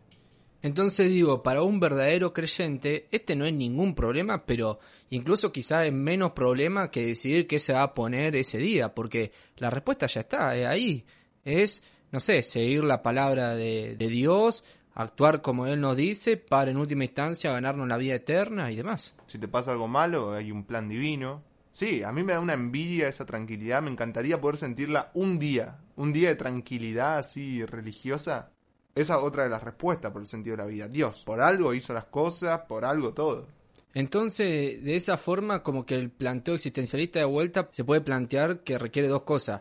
Entonces 0.62 1.10
digo, 1.10 1.42
para 1.42 1.62
un 1.62 1.78
verdadero 1.78 2.32
creyente, 2.32 3.06
este 3.10 3.36
no 3.36 3.44
es 3.44 3.52
ningún 3.52 3.94
problema, 3.94 4.46
pero 4.46 4.78
incluso 5.10 5.52
quizá 5.52 5.84
es 5.84 5.92
menos 5.92 6.30
problema 6.30 6.90
que 6.90 7.04
decidir 7.04 7.46
qué 7.46 7.60
se 7.60 7.74
va 7.74 7.82
a 7.82 7.92
poner 7.92 8.34
ese 8.34 8.56
día, 8.56 8.94
porque 8.94 9.30
la 9.58 9.68
respuesta 9.68 10.06
ya 10.06 10.22
está, 10.22 10.56
es 10.56 10.66
ahí. 10.66 11.04
Es, 11.44 11.82
no 12.12 12.18
sé, 12.18 12.42
seguir 12.42 12.82
la 12.82 13.02
palabra 13.02 13.54
de 13.54 13.94
Dios, 13.98 14.64
actuar 14.96 15.42
como 15.42 15.66
Él 15.66 15.80
nos 15.80 15.96
dice, 15.96 16.36
para 16.36 16.70
en 16.70 16.78
última 16.78 17.04
instancia 17.04 17.52
ganarnos 17.52 17.86
la 17.86 17.98
vida 17.98 18.14
eterna 18.14 18.72
y 18.72 18.76
demás. 18.76 19.14
Si 19.26 19.38
te 19.38 19.46
pasa 19.46 19.72
algo 19.72 19.86
malo, 19.86 20.32
hay 20.32 20.50
un 20.50 20.64
plan 20.64 20.88
divino. 20.88 21.42
Sí, 21.70 22.02
a 22.02 22.10
mí 22.10 22.22
me 22.22 22.32
da 22.32 22.40
una 22.40 22.54
envidia 22.54 23.06
esa 23.06 23.26
tranquilidad, 23.26 23.82
me 23.82 23.90
encantaría 23.90 24.40
poder 24.40 24.56
sentirla 24.56 25.10
un 25.12 25.38
día, 25.38 25.78
un 25.96 26.12
día 26.12 26.30
de 26.30 26.36
tranquilidad 26.36 27.18
así 27.18 27.64
religiosa. 27.66 28.50
Esa 28.94 29.16
es 29.18 29.22
otra 29.22 29.42
de 29.44 29.50
las 29.50 29.62
respuestas 29.62 30.10
por 30.10 30.22
el 30.22 30.26
sentido 30.26 30.56
de 30.56 30.62
la 30.62 30.68
vida. 30.68 30.88
Dios, 30.88 31.22
por 31.24 31.42
algo 31.42 31.74
hizo 31.74 31.92
las 31.92 32.06
cosas, 32.06 32.60
por 32.60 32.86
algo 32.86 33.12
todo. 33.12 33.46
Entonces, 33.92 34.82
de 34.82 34.96
esa 34.96 35.18
forma, 35.18 35.62
como 35.62 35.84
que 35.84 35.94
el 35.94 36.08
planteo 36.08 36.54
existencialista 36.54 37.18
de 37.18 37.26
vuelta 37.26 37.68
se 37.72 37.84
puede 37.84 38.00
plantear 38.00 38.60
que 38.60 38.78
requiere 38.78 39.08
dos 39.08 39.24
cosas. 39.24 39.60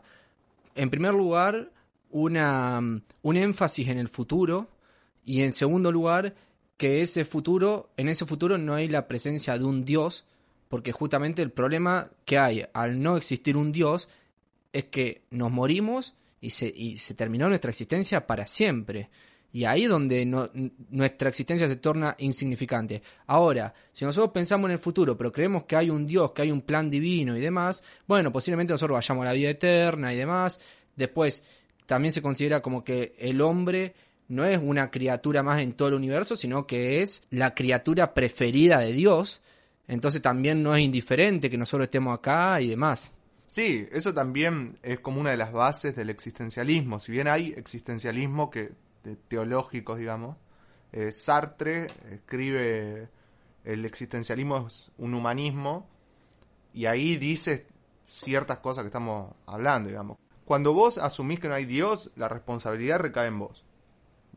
En 0.75 0.89
primer 0.89 1.13
lugar, 1.13 1.71
una, 2.11 2.79
un 3.21 3.37
énfasis 3.37 3.89
en 3.89 3.97
el 3.97 4.07
futuro 4.07 4.69
y 5.25 5.41
en 5.41 5.51
segundo 5.51 5.91
lugar, 5.91 6.35
que 6.77 7.01
ese 7.01 7.25
futuro, 7.25 7.89
en 7.97 8.09
ese 8.09 8.25
futuro 8.25 8.57
no 8.57 8.75
hay 8.75 8.87
la 8.87 9.07
presencia 9.07 9.57
de 9.57 9.65
un 9.65 9.83
Dios, 9.83 10.25
porque 10.69 10.91
justamente 10.91 11.41
el 11.41 11.51
problema 11.51 12.11
que 12.25 12.37
hay 12.37 12.65
al 12.73 13.01
no 13.01 13.17
existir 13.17 13.57
un 13.57 13.71
Dios 13.71 14.09
es 14.73 14.85
que 14.85 15.23
nos 15.31 15.51
morimos 15.51 16.15
y 16.41 16.51
se, 16.51 16.67
y 16.67 16.97
se 16.97 17.15
terminó 17.15 17.47
nuestra 17.47 17.71
existencia 17.71 18.27
para 18.27 18.45
siempre. 18.45 19.09
Y 19.53 19.63
ahí 19.63 19.85
donde 19.85 20.25
nuestra 20.89 21.29
existencia 21.29 21.65
se 21.65 21.77
torna 21.77 22.13
insignificante. 22.19 23.01
Ahora, 23.27 23.73
si 23.93 24.03
nosotros 24.03 24.33
pensamos 24.33 24.67
en 24.67 24.73
el 24.73 24.79
futuro, 24.79 25.17
pero 25.17 25.31
creemos 25.31 25.63
que 25.63 25.77
hay 25.77 25.89
un 25.89 26.05
Dios, 26.05 26.31
que 26.31 26.41
hay 26.41 26.51
un 26.51 26.59
plan 26.59 26.89
divino 26.89 27.37
y 27.37 27.39
demás, 27.39 27.81
bueno, 28.05 28.33
posiblemente 28.33 28.73
nosotros 28.73 28.95
vayamos 28.95 29.21
a 29.21 29.27
la 29.27 29.33
vida 29.33 29.49
eterna 29.49 30.13
y 30.13 30.17
demás. 30.17 30.59
Después, 30.97 31.41
también 31.85 32.11
se 32.11 32.21
considera 32.21 32.61
como 32.61 32.83
que 32.83 33.15
el 33.17 33.39
hombre 33.39 33.95
no 34.27 34.45
es 34.45 34.59
una 34.61 34.91
criatura 34.91 35.43
más 35.43 35.61
en 35.61 35.73
todo 35.73 35.89
el 35.89 35.93
universo, 35.95 36.35
sino 36.35 36.65
que 36.65 37.01
es 37.01 37.23
la 37.29 37.53
criatura 37.53 38.13
preferida 38.13 38.79
de 38.79 38.91
Dios. 38.93 39.41
Entonces 39.87 40.21
también 40.21 40.63
no 40.63 40.75
es 40.75 40.83
indiferente 40.83 41.49
que 41.49 41.57
nosotros 41.57 41.85
estemos 41.85 42.17
acá 42.17 42.59
y 42.61 42.69
demás. 42.69 43.11
Sí, 43.45 43.87
eso 43.91 44.13
también 44.13 44.79
es 44.81 44.99
como 44.99 45.21
una 45.21 45.31
de 45.31 45.37
las 45.37 45.51
bases 45.51 45.95
del 45.95 46.09
existencialismo. 46.09 46.99
Si 46.99 47.11
bien 47.11 47.27
hay 47.27 47.53
existencialismo 47.55 48.49
que 48.49 48.71
teológicos, 49.27 49.99
digamos, 49.99 50.37
eh, 50.91 51.11
Sartre 51.11 51.87
escribe 52.11 53.09
el 53.63 53.83
existencialismo 53.85 54.67
es 54.67 54.91
un 54.97 55.13
humanismo 55.13 55.87
y 56.73 56.85
ahí 56.85 57.17
dice 57.17 57.67
ciertas 58.03 58.59
cosas 58.59 58.83
que 58.83 58.87
estamos 58.87 59.33
hablando, 59.45 59.89
digamos. 59.89 60.17
Cuando 60.45 60.73
vos 60.73 60.99
asumís 60.99 61.39
que 61.39 61.47
no 61.47 61.55
hay 61.55 61.65
Dios, 61.65 62.11
la 62.15 62.29
responsabilidad 62.29 62.99
recae 62.99 63.27
en 63.27 63.39
vos. 63.39 63.65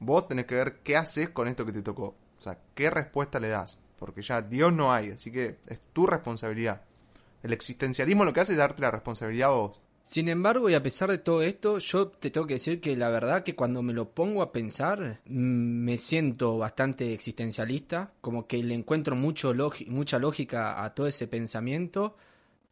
Vos 0.00 0.28
tenés 0.28 0.46
que 0.46 0.54
ver 0.54 0.78
qué 0.82 0.96
haces 0.96 1.30
con 1.30 1.48
esto 1.48 1.66
que 1.66 1.72
te 1.72 1.82
tocó. 1.82 2.14
O 2.38 2.40
sea, 2.40 2.58
qué 2.74 2.90
respuesta 2.90 3.40
le 3.40 3.48
das. 3.48 3.78
Porque 3.98 4.22
ya 4.22 4.42
Dios 4.42 4.72
no 4.72 4.92
hay, 4.92 5.11
así 5.11 5.32
que 5.32 5.58
es 5.66 5.80
tu 5.92 6.06
responsabilidad. 6.06 6.82
El 7.42 7.52
existencialismo 7.52 8.24
lo 8.24 8.32
que 8.32 8.40
hace 8.40 8.52
es 8.52 8.58
darte 8.58 8.82
la 8.82 8.90
responsabilidad 8.90 9.50
a 9.50 9.54
vos. 9.54 9.80
Sin 10.02 10.28
embargo, 10.28 10.70
y 10.70 10.74
a 10.74 10.82
pesar 10.82 11.11
de 11.11 11.18
todo 11.18 11.42
esto, 11.42 11.78
yo 11.78 12.08
te 12.08 12.30
tengo 12.30 12.46
que 12.46 12.54
decir 12.54 12.80
que 12.80 12.96
la 12.96 13.11
verdad 13.11 13.42
que 13.42 13.54
cuando 13.54 13.82
me 13.82 13.92
lo 13.92 14.08
pongo 14.08 14.40
a 14.40 14.52
pensar, 14.52 15.20
mm, 15.26 15.84
me 15.84 15.98
siento 15.98 16.56
bastante 16.56 17.12
existencialista, 17.12 18.12
como 18.22 18.46
que 18.46 18.62
le 18.62 18.72
encuentro 18.72 19.14
mucho 19.16 19.52
mucha 19.88 20.18
lógica 20.18 20.82
a 20.82 20.94
todo 20.94 21.06
ese 21.06 21.28
pensamiento, 21.28 22.16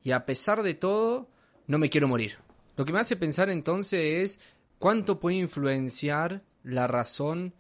y 0.02 0.12
a 0.12 0.24
pesar 0.24 0.62
de 0.62 0.74
todo, 0.74 1.28
no 1.66 1.78
me 1.78 1.90
quiero 1.90 2.08
morir. 2.08 2.38
Lo 2.76 2.86
que 2.86 2.92
me 2.92 3.00
hace 3.00 3.16
pensar 3.16 3.50
entonces 3.50 4.00
es 4.02 4.40
cuánto 4.78 5.20
puede 5.20 5.36
influenciar 5.36 6.42
la 6.66 6.86
razón 6.86 7.54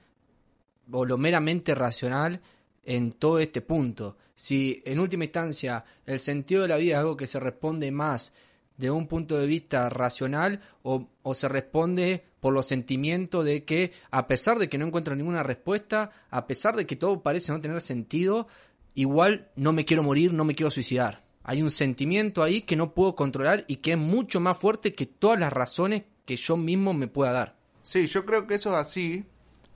o 0.90 1.04
lo 1.04 1.16
meramente 1.16 1.74
racional 1.74 2.40
en 2.84 3.12
todo 3.12 3.38
este 3.38 3.60
punto. 3.60 4.16
Si 4.34 4.82
en 4.84 5.00
última 5.00 5.24
instancia 5.24 5.84
el 6.04 6.20
sentido 6.20 6.62
de 6.62 6.68
la 6.68 6.76
vida 6.76 6.94
es 6.94 7.00
algo 7.00 7.16
que 7.16 7.26
se 7.26 7.40
responde 7.40 7.90
más 7.90 8.32
de 8.76 8.90
un 8.90 9.06
punto 9.06 9.38
de 9.38 9.46
vista 9.46 9.88
racional 9.88 10.60
o, 10.82 11.08
o, 11.22 11.34
se 11.34 11.48
responde 11.48 12.24
por 12.40 12.52
los 12.52 12.66
sentimientos 12.66 13.44
de 13.44 13.64
que 13.64 13.92
a 14.10 14.26
pesar 14.26 14.58
de 14.58 14.68
que 14.68 14.76
no 14.76 14.86
encuentro 14.86 15.16
ninguna 15.16 15.42
respuesta, 15.42 16.10
a 16.30 16.46
pesar 16.46 16.76
de 16.76 16.86
que 16.86 16.96
todo 16.96 17.22
parece 17.22 17.52
no 17.52 17.60
tener 17.60 17.80
sentido, 17.80 18.48
igual 18.94 19.50
no 19.56 19.72
me 19.72 19.86
quiero 19.86 20.02
morir, 20.02 20.34
no 20.34 20.44
me 20.44 20.54
quiero 20.54 20.70
suicidar. 20.70 21.24
Hay 21.42 21.62
un 21.62 21.70
sentimiento 21.70 22.42
ahí 22.42 22.62
que 22.62 22.76
no 22.76 22.92
puedo 22.92 23.14
controlar 23.14 23.64
y 23.66 23.76
que 23.76 23.92
es 23.92 23.98
mucho 23.98 24.40
más 24.40 24.58
fuerte 24.58 24.94
que 24.94 25.06
todas 25.06 25.40
las 25.40 25.52
razones 25.52 26.02
que 26.26 26.36
yo 26.36 26.56
mismo 26.56 26.92
me 26.92 27.08
pueda 27.08 27.32
dar. 27.32 27.55
Sí, 27.86 28.08
yo 28.08 28.26
creo 28.26 28.48
que 28.48 28.54
eso 28.54 28.72
es 28.72 28.78
así, 28.78 29.24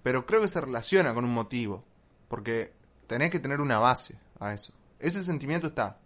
pero 0.02 0.26
creo 0.26 0.40
que 0.40 0.48
se 0.48 0.60
relaciona 0.60 1.14
con 1.14 1.24
un 1.24 1.32
motivo, 1.32 1.84
porque 2.26 2.72
tenés 3.06 3.30
que 3.30 3.38
tener 3.38 3.60
una 3.60 3.78
base 3.78 4.18
a 4.40 4.52
eso. 4.52 4.72
Ese 4.98 5.20
sentimiento 5.20 5.68
está. 5.68 6.00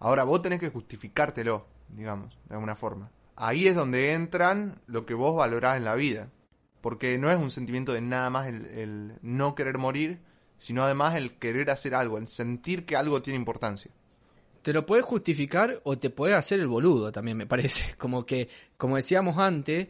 Ahora 0.00 0.24
vos 0.24 0.42
tenés 0.42 0.58
que 0.58 0.70
justificártelo 0.70 1.64
digamos, 1.88 2.36
de 2.48 2.54
alguna 2.54 2.74
forma. 2.74 3.12
Ahí 3.36 3.68
es 3.68 3.76
donde 3.76 4.14
entran 4.14 4.80
lo 4.88 5.06
que 5.06 5.14
vos 5.14 5.36
valorás 5.36 5.76
en 5.76 5.84
la 5.84 5.94
vida. 5.94 6.28
Porque 6.80 7.18
no 7.18 7.30
es 7.30 7.38
un 7.38 7.50
sentimiento 7.50 7.92
de 7.92 8.00
nada 8.00 8.30
más 8.30 8.48
el, 8.48 9.14
no 9.22 9.54
querer 9.54 9.78
morir, 9.78 10.20
sino 10.58 10.82
además 10.82 11.14
el 11.14 11.38
querer 11.38 11.70
hacer 11.70 11.94
algo, 11.94 12.18
el 12.18 12.26
sentir 12.26 12.84
que 12.84 12.96
algo 12.96 13.22
tiene 13.22 13.38
importancia. 13.38 13.92
Te 14.62 14.72
lo 14.72 14.84
puedes 14.84 15.04
justificar 15.04 15.80
o 15.84 15.96
te 15.98 16.10
puedes 16.10 16.36
hacer 16.36 16.58
el 16.58 16.66
boludo 16.66 17.12
también, 17.12 17.36
me 17.36 17.46
parece. 17.46 17.94
Como 17.98 18.26
que, 18.26 18.48
como 18.76 18.96
decíamos 18.96 19.38
antes, 19.38 19.88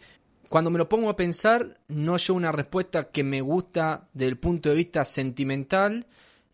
cuando 0.55 0.71
me 0.71 0.79
lo 0.79 0.88
pongo 0.88 1.11
a 1.11 1.17
pensar, 1.17 1.81
no 1.88 2.17
yo 2.17 2.33
una 2.33 2.53
respuesta 2.53 3.11
que 3.11 3.25
me 3.25 3.40
gusta 3.40 4.07
desde 4.12 4.29
el 4.29 4.38
punto 4.38 4.69
de 4.69 4.77
vista 4.77 5.05
sentimental, 5.05 6.07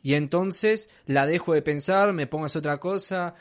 y 0.03 0.15
entonces 0.15 0.89
la 1.05 1.27
dejo 1.27 1.53
de 1.53 1.61
pensar, 1.61 2.15
me 2.15 2.27
pongo 2.27 2.47
a 2.47 2.59
otra 2.59 2.81
cosa, 2.81 3.35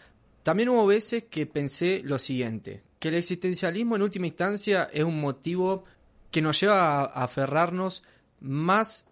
también 0.43 0.67
hubo 0.67 0.85
veces 0.85 1.23
que 1.29 1.45
pensé 1.45 2.01
lo 2.03 2.19
siguiente, 2.19 2.83
que 2.99 3.07
el 3.07 3.15
existencialismo 3.15 3.95
en 3.95 4.01
última 4.01 4.27
instancia 4.27 4.89
es 4.91 5.05
un 5.05 5.21
motivo 5.21 5.85
que 6.29 6.41
nos 6.41 6.59
lleva 6.59 7.03
a 7.05 7.23
aferrarnos 7.23 8.03
más 8.41 9.07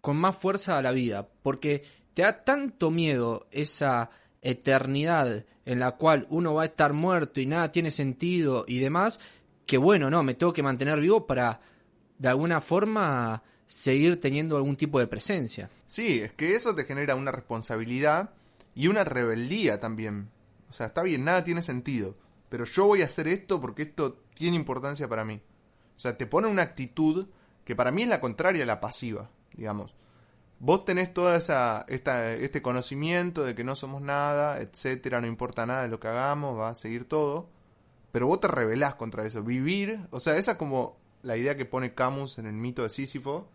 con 0.00 0.16
más 0.18 0.36
fuerza 0.36 0.78
a 0.78 0.82
la 0.82 0.92
vida, 0.92 1.26
porque 1.42 1.82
te 2.14 2.22
da 2.22 2.44
tanto 2.44 2.92
miedo 2.92 3.48
esa 3.50 4.10
eternidad 4.40 5.46
en 5.64 5.80
la 5.80 5.96
cual 5.96 6.28
uno 6.30 6.54
va 6.54 6.62
a 6.62 6.66
estar 6.66 6.92
muerto 6.92 7.40
y 7.40 7.46
nada 7.46 7.72
tiene 7.72 7.90
sentido 7.90 8.64
y 8.68 8.78
demás, 8.78 9.18
que 9.66 9.78
bueno, 9.78 10.10
no, 10.10 10.22
me 10.22 10.34
tengo 10.34 10.52
que 10.52 10.62
mantener 10.62 11.00
vivo 11.00 11.26
para 11.26 11.60
de 12.18 12.28
alguna 12.28 12.60
forma 12.60 13.42
seguir 13.66 14.20
teniendo 14.20 14.56
algún 14.56 14.76
tipo 14.76 14.98
de 14.98 15.06
presencia. 15.06 15.70
Sí, 15.86 16.20
es 16.20 16.32
que 16.32 16.54
eso 16.54 16.74
te 16.74 16.84
genera 16.84 17.14
una 17.14 17.32
responsabilidad 17.32 18.30
y 18.74 18.88
una 18.88 19.04
rebeldía 19.04 19.80
también. 19.80 20.30
O 20.68 20.72
sea, 20.72 20.86
está 20.86 21.02
bien, 21.02 21.24
nada 21.24 21.44
tiene 21.44 21.62
sentido. 21.62 22.16
Pero 22.48 22.64
yo 22.64 22.86
voy 22.86 23.02
a 23.02 23.06
hacer 23.06 23.28
esto 23.28 23.60
porque 23.60 23.82
esto 23.82 24.18
tiene 24.34 24.56
importancia 24.56 25.08
para 25.08 25.24
mí. 25.24 25.40
O 25.96 26.00
sea, 26.00 26.16
te 26.18 26.26
pone 26.26 26.48
una 26.48 26.62
actitud 26.62 27.28
que 27.64 27.76
para 27.76 27.90
mí 27.90 28.02
es 28.02 28.08
la 28.08 28.20
contraria 28.20 28.64
a 28.64 28.66
la 28.66 28.80
pasiva, 28.80 29.30
digamos. 29.54 29.94
Vos 30.58 30.84
tenés 30.84 31.12
toda 31.12 31.36
esa 31.36 31.84
esta, 31.88 32.34
este 32.34 32.62
conocimiento 32.62 33.42
de 33.42 33.54
que 33.54 33.64
no 33.64 33.74
somos 33.74 34.02
nada, 34.02 34.60
etcétera, 34.60 35.20
no 35.20 35.26
importa 35.26 35.66
nada 35.66 35.82
de 35.82 35.88
lo 35.88 35.98
que 35.98 36.08
hagamos, 36.08 36.58
va 36.58 36.68
a 36.68 36.74
seguir 36.74 37.04
todo, 37.04 37.48
pero 38.12 38.26
vos 38.26 38.40
te 38.40 38.48
rebelás 38.48 38.94
contra 38.94 39.24
eso. 39.24 39.42
Vivir, 39.42 40.06
o 40.10 40.20
sea, 40.20 40.36
esa 40.36 40.52
es 40.52 40.58
como 40.58 40.98
la 41.22 41.36
idea 41.36 41.56
que 41.56 41.64
pone 41.64 41.94
Camus 41.94 42.38
en 42.38 42.46
el 42.46 42.52
mito 42.52 42.82
de 42.82 42.90
Sísifo, 42.90 43.48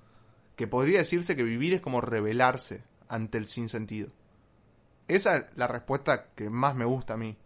que 0.55 0.67
podría 0.67 0.99
decirse 0.99 1.35
que 1.35 1.43
vivir 1.43 1.75
es 1.75 1.81
como 1.81 2.01
rebelarse 2.01 2.83
ante 3.07 3.37
el 3.37 3.47
sinsentido. 3.47 4.09
Esa 5.07 5.37
es 5.37 5.45
la 5.55 5.67
respuesta 5.67 6.31
que 6.35 6.49
más 6.49 6.75
me 6.75 6.85
gusta 6.85 7.13
a 7.13 7.17
mí. 7.17 7.37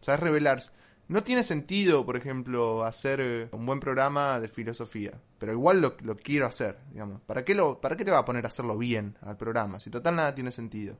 O 0.00 0.02
sea, 0.02 0.14
es 0.14 0.20
revelarse. 0.20 0.72
No 1.06 1.22
tiene 1.22 1.42
sentido, 1.42 2.06
por 2.06 2.16
ejemplo, 2.16 2.82
hacer 2.82 3.20
eh, 3.20 3.48
un 3.52 3.66
buen 3.66 3.78
programa 3.78 4.40
de 4.40 4.48
filosofía, 4.48 5.12
pero 5.38 5.52
igual 5.52 5.82
lo, 5.82 5.96
lo, 6.02 6.16
quiero 6.16 6.46
hacer, 6.46 6.78
digamos. 6.90 7.20
¿Para 7.20 7.44
qué, 7.44 7.54
lo, 7.54 7.78
¿Para 7.78 7.94
qué 7.94 8.06
te 8.06 8.10
va 8.10 8.20
a 8.20 8.24
poner 8.24 8.46
a 8.46 8.48
hacerlo 8.48 8.78
bien 8.78 9.18
al 9.20 9.36
programa? 9.36 9.78
Si 9.80 9.90
total 9.90 10.16
nada 10.16 10.34
tiene 10.34 10.50
sentido. 10.50 10.96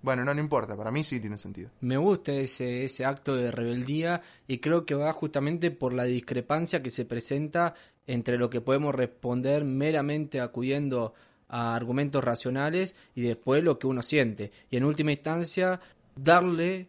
Bueno, 0.00 0.24
no, 0.24 0.32
no 0.32 0.40
importa, 0.40 0.76
para 0.76 0.90
mí 0.90 1.02
sí 1.02 1.18
tiene 1.18 1.36
sentido. 1.38 1.70
Me 1.80 1.96
gusta 1.96 2.32
ese, 2.32 2.84
ese 2.84 3.04
acto 3.04 3.34
de 3.34 3.50
rebeldía 3.50 4.22
y 4.46 4.58
creo 4.58 4.86
que 4.86 4.94
va 4.94 5.12
justamente 5.12 5.70
por 5.70 5.92
la 5.92 6.04
discrepancia 6.04 6.82
que 6.82 6.90
se 6.90 7.04
presenta 7.04 7.74
entre 8.06 8.38
lo 8.38 8.48
que 8.48 8.60
podemos 8.60 8.94
responder 8.94 9.64
meramente 9.64 10.40
acudiendo 10.40 11.14
a 11.48 11.74
argumentos 11.74 12.22
racionales 12.22 12.94
y 13.14 13.22
después 13.22 13.62
lo 13.64 13.78
que 13.78 13.86
uno 13.86 14.02
siente. 14.02 14.52
Y 14.70 14.76
en 14.76 14.84
última 14.84 15.12
instancia, 15.12 15.80
darle 16.14 16.88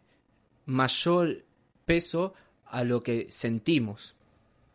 mayor 0.65 1.43
peso 1.85 2.33
a 2.65 2.83
lo 2.83 3.01
que 3.01 3.27
sentimos. 3.31 4.15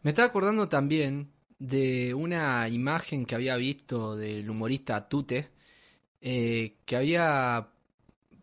Me 0.03 0.11
estaba 0.11 0.29
acordando 0.29 0.69
también 0.69 1.31
de 1.59 2.13
una 2.13 2.69
imagen 2.69 3.25
que 3.25 3.35
había 3.37 3.57
visto 3.57 4.17
del 4.17 4.49
humorista 4.51 5.09
Tute, 5.09 5.49
eh, 6.21 6.77
que 6.85 6.97
había 6.97 7.69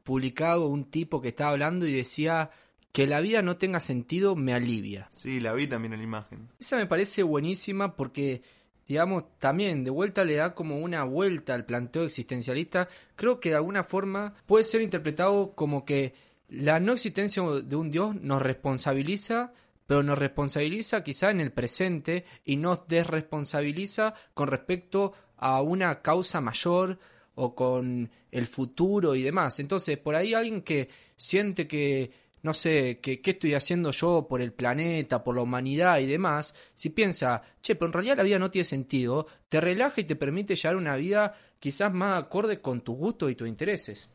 publicado 0.03 0.67
un 0.67 0.85
tipo 0.85 1.21
que 1.21 1.29
estaba 1.29 1.51
hablando 1.51 1.87
y 1.87 1.93
decía 1.93 2.51
que 2.91 3.07
la 3.07 3.21
vida 3.21 3.41
no 3.41 3.57
tenga 3.57 3.79
sentido 3.79 4.35
me 4.35 4.53
alivia. 4.53 5.07
Sí, 5.11 5.39
la 5.39 5.53
vi 5.53 5.67
también 5.67 5.93
en 5.93 5.99
la 5.99 6.03
imagen. 6.03 6.49
Esa 6.59 6.77
me 6.77 6.85
parece 6.85 7.23
buenísima 7.23 7.95
porque, 7.95 8.41
digamos, 8.87 9.23
también 9.39 9.83
de 9.83 9.91
vuelta 9.91 10.25
le 10.25 10.35
da 10.35 10.53
como 10.53 10.79
una 10.79 11.03
vuelta 11.03 11.53
al 11.53 11.65
planteo 11.65 12.03
existencialista. 12.03 12.89
Creo 13.15 13.39
que 13.39 13.49
de 13.49 13.55
alguna 13.55 13.83
forma 13.83 14.33
puede 14.45 14.63
ser 14.63 14.81
interpretado 14.81 15.53
como 15.55 15.85
que 15.85 16.13
la 16.49 16.79
no 16.79 16.93
existencia 16.93 17.43
de 17.43 17.75
un 17.75 17.91
Dios 17.91 18.15
nos 18.15 18.41
responsabiliza 18.41 19.53
pero 19.91 20.03
nos 20.03 20.17
responsabiliza 20.17 21.03
quizá 21.03 21.31
en 21.31 21.41
el 21.41 21.51
presente 21.51 22.23
y 22.45 22.55
nos 22.55 22.87
desresponsabiliza 22.87 24.13
con 24.33 24.47
respecto 24.47 25.11
a 25.35 25.61
una 25.61 26.01
causa 26.01 26.39
mayor 26.39 26.97
o 27.41 27.55
con 27.55 28.07
el 28.29 28.45
futuro 28.45 29.15
y 29.15 29.23
demás. 29.23 29.59
Entonces, 29.59 29.97
por 29.97 30.13
ahí 30.13 30.35
alguien 30.35 30.61
que 30.61 30.87
siente 31.15 31.67
que, 31.67 32.11
no 32.43 32.53
sé, 32.53 32.99
que 32.99 33.19
qué 33.19 33.31
estoy 33.31 33.55
haciendo 33.55 33.89
yo 33.89 34.27
por 34.29 34.43
el 34.43 34.53
planeta, 34.53 35.23
por 35.23 35.35
la 35.35 35.41
humanidad 35.41 35.97
y 35.99 36.05
demás, 36.05 36.53
si 36.75 36.91
piensa, 36.91 37.41
che, 37.63 37.73
pero 37.73 37.87
en 37.87 37.93
realidad 37.93 38.17
la 38.17 38.23
vida 38.23 38.37
no 38.37 38.51
tiene 38.51 38.65
sentido, 38.65 39.25
te 39.49 39.59
relaja 39.59 40.01
y 40.01 40.03
te 40.03 40.15
permite 40.15 40.55
llevar 40.55 40.75
una 40.75 40.95
vida 40.95 41.33
quizás 41.59 41.91
más 41.91 42.21
acorde 42.21 42.61
con 42.61 42.81
tus 42.81 42.95
gustos 42.95 43.31
y 43.31 43.35
tus 43.35 43.47
intereses. 43.47 44.07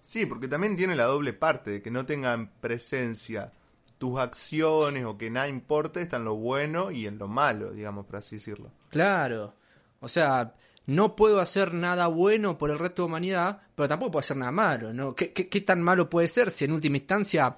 Sí, 0.00 0.24
porque 0.24 0.48
también 0.48 0.76
tiene 0.76 0.96
la 0.96 1.04
doble 1.04 1.34
parte 1.34 1.72
de 1.72 1.82
que 1.82 1.90
no 1.90 2.06
tengan 2.06 2.52
presencia 2.60 3.52
tus 3.98 4.18
acciones 4.18 5.04
o 5.04 5.18
que 5.18 5.28
nada 5.28 5.48
importe 5.48 6.00
está 6.00 6.16
en 6.16 6.24
lo 6.24 6.36
bueno 6.36 6.90
y 6.90 7.06
en 7.06 7.18
lo 7.18 7.28
malo, 7.28 7.72
digamos, 7.72 8.06
por 8.06 8.16
así 8.16 8.36
decirlo. 8.36 8.70
Claro. 8.88 9.54
O 10.00 10.08
sea, 10.08 10.54
no 10.86 11.16
puedo 11.16 11.40
hacer 11.40 11.74
nada 11.74 12.06
bueno 12.06 12.56
por 12.58 12.70
el 12.70 12.78
resto 12.78 13.02
de 13.02 13.06
la 13.06 13.10
humanidad, 13.10 13.62
pero 13.74 13.88
tampoco 13.88 14.12
puedo 14.12 14.20
hacer 14.20 14.36
nada 14.36 14.52
malo, 14.52 14.92
¿no? 14.92 15.14
¿Qué, 15.14 15.28
tan 15.60 15.82
malo 15.82 16.08
puede 16.08 16.28
ser 16.28 16.50
si 16.50 16.64
en 16.64 16.72
última 16.72 16.96
instancia 16.96 17.56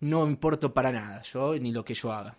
no 0.00 0.26
importo 0.26 0.72
para 0.72 0.90
nada 0.90 1.20
yo 1.22 1.54
ni 1.56 1.72
lo 1.72 1.84
que 1.84 1.94
yo 1.94 2.10
haga? 2.12 2.36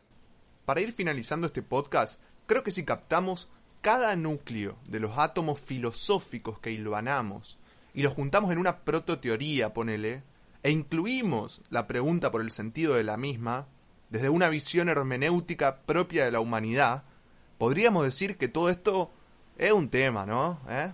Para 0.65 0.81
ir 0.81 0.93
finalizando 0.93 1.47
este 1.47 1.61
podcast, 1.61 2.19
creo 2.47 2.63
que 2.63 2.71
si 2.71 2.83
captamos 2.83 3.49
cada 3.81 4.15
núcleo 4.15 4.77
de 4.87 4.99
los 4.99 5.17
átomos 5.17 5.59
filosóficos 5.59 6.59
que 6.59 6.71
hilvanamos 6.71 7.59
y 7.93 8.01
los 8.01 8.13
juntamos 8.13 8.51
en 8.51 8.57
una 8.57 8.79
prototeoría, 8.79 9.73
ponele, 9.73 10.23
e 10.63 10.71
incluimos 10.71 11.61
la 11.69 11.87
pregunta 11.87 12.31
por 12.31 12.41
el 12.41 12.51
sentido 12.51 12.95
de 12.95 13.03
la 13.03 13.17
misma, 13.17 13.67
desde 14.09 14.29
una 14.29 14.49
visión 14.49 14.89
hermenéutica 14.89 15.81
propia 15.81 16.25
de 16.25 16.31
la 16.31 16.39
humanidad, 16.39 17.03
podríamos 17.57 18.03
decir 18.03 18.37
que 18.37 18.47
todo 18.47 18.69
esto 18.69 19.11
es 19.61 19.71
un 19.71 19.89
tema, 19.89 20.25
¿no? 20.25 20.59
¿Eh? 20.67 20.91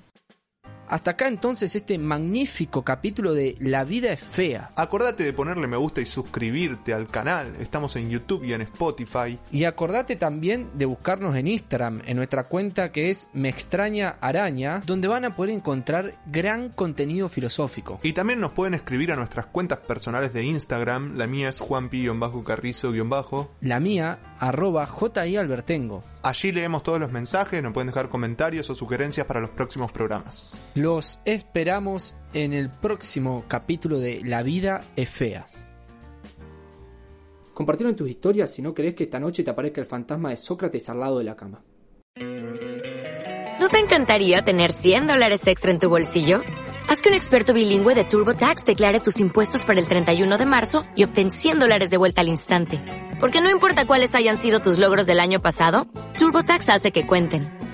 Hasta 0.89 1.11
acá 1.11 1.27
entonces 1.27 1.75
este 1.75 1.97
magnífico 1.97 2.83
capítulo 2.83 3.33
de 3.33 3.55
La 3.59 3.83
vida 3.83 4.11
es 4.11 4.21
fea. 4.21 4.71
Acordate 4.75 5.23
de 5.23 5.33
ponerle 5.33 5.67
me 5.67 5.77
gusta 5.77 6.01
y 6.01 6.05
suscribirte 6.05 6.93
al 6.93 7.07
canal. 7.07 7.55
Estamos 7.59 7.95
en 7.95 8.09
YouTube 8.09 8.45
y 8.45 8.53
en 8.53 8.61
Spotify. 8.61 9.37
Y 9.51 9.65
acordate 9.65 10.15
también 10.15 10.69
de 10.75 10.85
buscarnos 10.85 11.35
en 11.35 11.47
Instagram, 11.47 12.01
en 12.05 12.17
nuestra 12.17 12.45
cuenta 12.45 12.91
que 12.91 13.09
es 13.09 13.29
Me 13.33 13.49
extraña 13.49 14.17
araña, 14.21 14.81
donde 14.85 15.07
van 15.07 15.25
a 15.25 15.35
poder 15.35 15.53
encontrar 15.53 16.13
gran 16.25 16.69
contenido 16.69 17.27
filosófico. 17.29 17.99
Y 18.03 18.13
también 18.13 18.39
nos 18.39 18.51
pueden 18.51 18.73
escribir 18.73 19.11
a 19.11 19.15
nuestras 19.15 19.47
cuentas 19.47 19.79
personales 19.79 20.33
de 20.33 20.43
Instagram. 20.43 21.17
La 21.17 21.27
mía 21.27 21.49
es 21.49 21.59
juanpi-carrizo-bajo. 21.59 23.51
La 23.61 23.79
mía, 23.79 24.19
arroba 24.39 24.87
Albertengo. 24.87 26.03
Allí 26.23 26.51
leemos 26.51 26.83
todos 26.83 26.99
los 26.99 27.11
mensajes, 27.11 27.63
nos 27.63 27.73
pueden 27.73 27.87
dejar 27.87 28.09
comentarios 28.09 28.69
o 28.69 28.75
sugerencias 28.75 29.25
para 29.25 29.39
los 29.39 29.49
próximos 29.51 29.91
programas. 29.91 30.65
Los 30.77 31.21
esperamos 31.25 32.13
en 32.33 32.53
el 32.53 32.69
próximo 32.69 33.45
capítulo 33.47 33.97
de 33.97 34.21
La 34.23 34.43
vida 34.43 34.81
es 34.95 35.09
fea. 35.09 35.47
Compartieron 37.55 37.95
tus 37.95 38.07
historias 38.07 38.53
si 38.53 38.61
no 38.61 38.75
crees 38.75 38.93
que 38.93 39.05
esta 39.05 39.19
noche 39.19 39.43
te 39.43 39.49
aparezca 39.49 39.81
el 39.81 39.87
fantasma 39.87 40.29
de 40.29 40.37
Sócrates 40.37 40.87
al 40.87 40.99
lado 40.99 41.17
de 41.17 41.23
la 41.23 41.35
cama. 41.35 41.63
¿No 43.59 43.69
te 43.69 43.79
encantaría 43.79 44.43
tener 44.43 44.71
100 44.71 45.07
dólares 45.07 45.47
extra 45.47 45.71
en 45.71 45.79
tu 45.79 45.89
bolsillo? 45.89 46.43
Haz 46.87 47.01
que 47.01 47.09
un 47.09 47.15
experto 47.15 47.55
bilingüe 47.55 47.95
de 47.95 48.03
TurboTax 48.03 48.63
declare 48.63 48.99
tus 48.99 49.19
impuestos 49.19 49.63
para 49.65 49.79
el 49.79 49.87
31 49.87 50.37
de 50.37 50.45
marzo 50.45 50.83
y 50.95 51.05
obtén 51.05 51.31
100 51.31 51.57
dólares 51.57 51.89
de 51.89 51.97
vuelta 51.97 52.21
al 52.21 52.27
instante. 52.27 52.79
Porque 53.19 53.41
no 53.41 53.49
importa 53.49 53.87
cuáles 53.87 54.13
hayan 54.13 54.37
sido 54.37 54.59
tus 54.59 54.77
logros 54.77 55.07
del 55.07 55.19
año 55.19 55.41
pasado, 55.41 55.87
TurboTax 56.19 56.69
hace 56.69 56.91
que 56.91 57.07
cuenten 57.07 57.66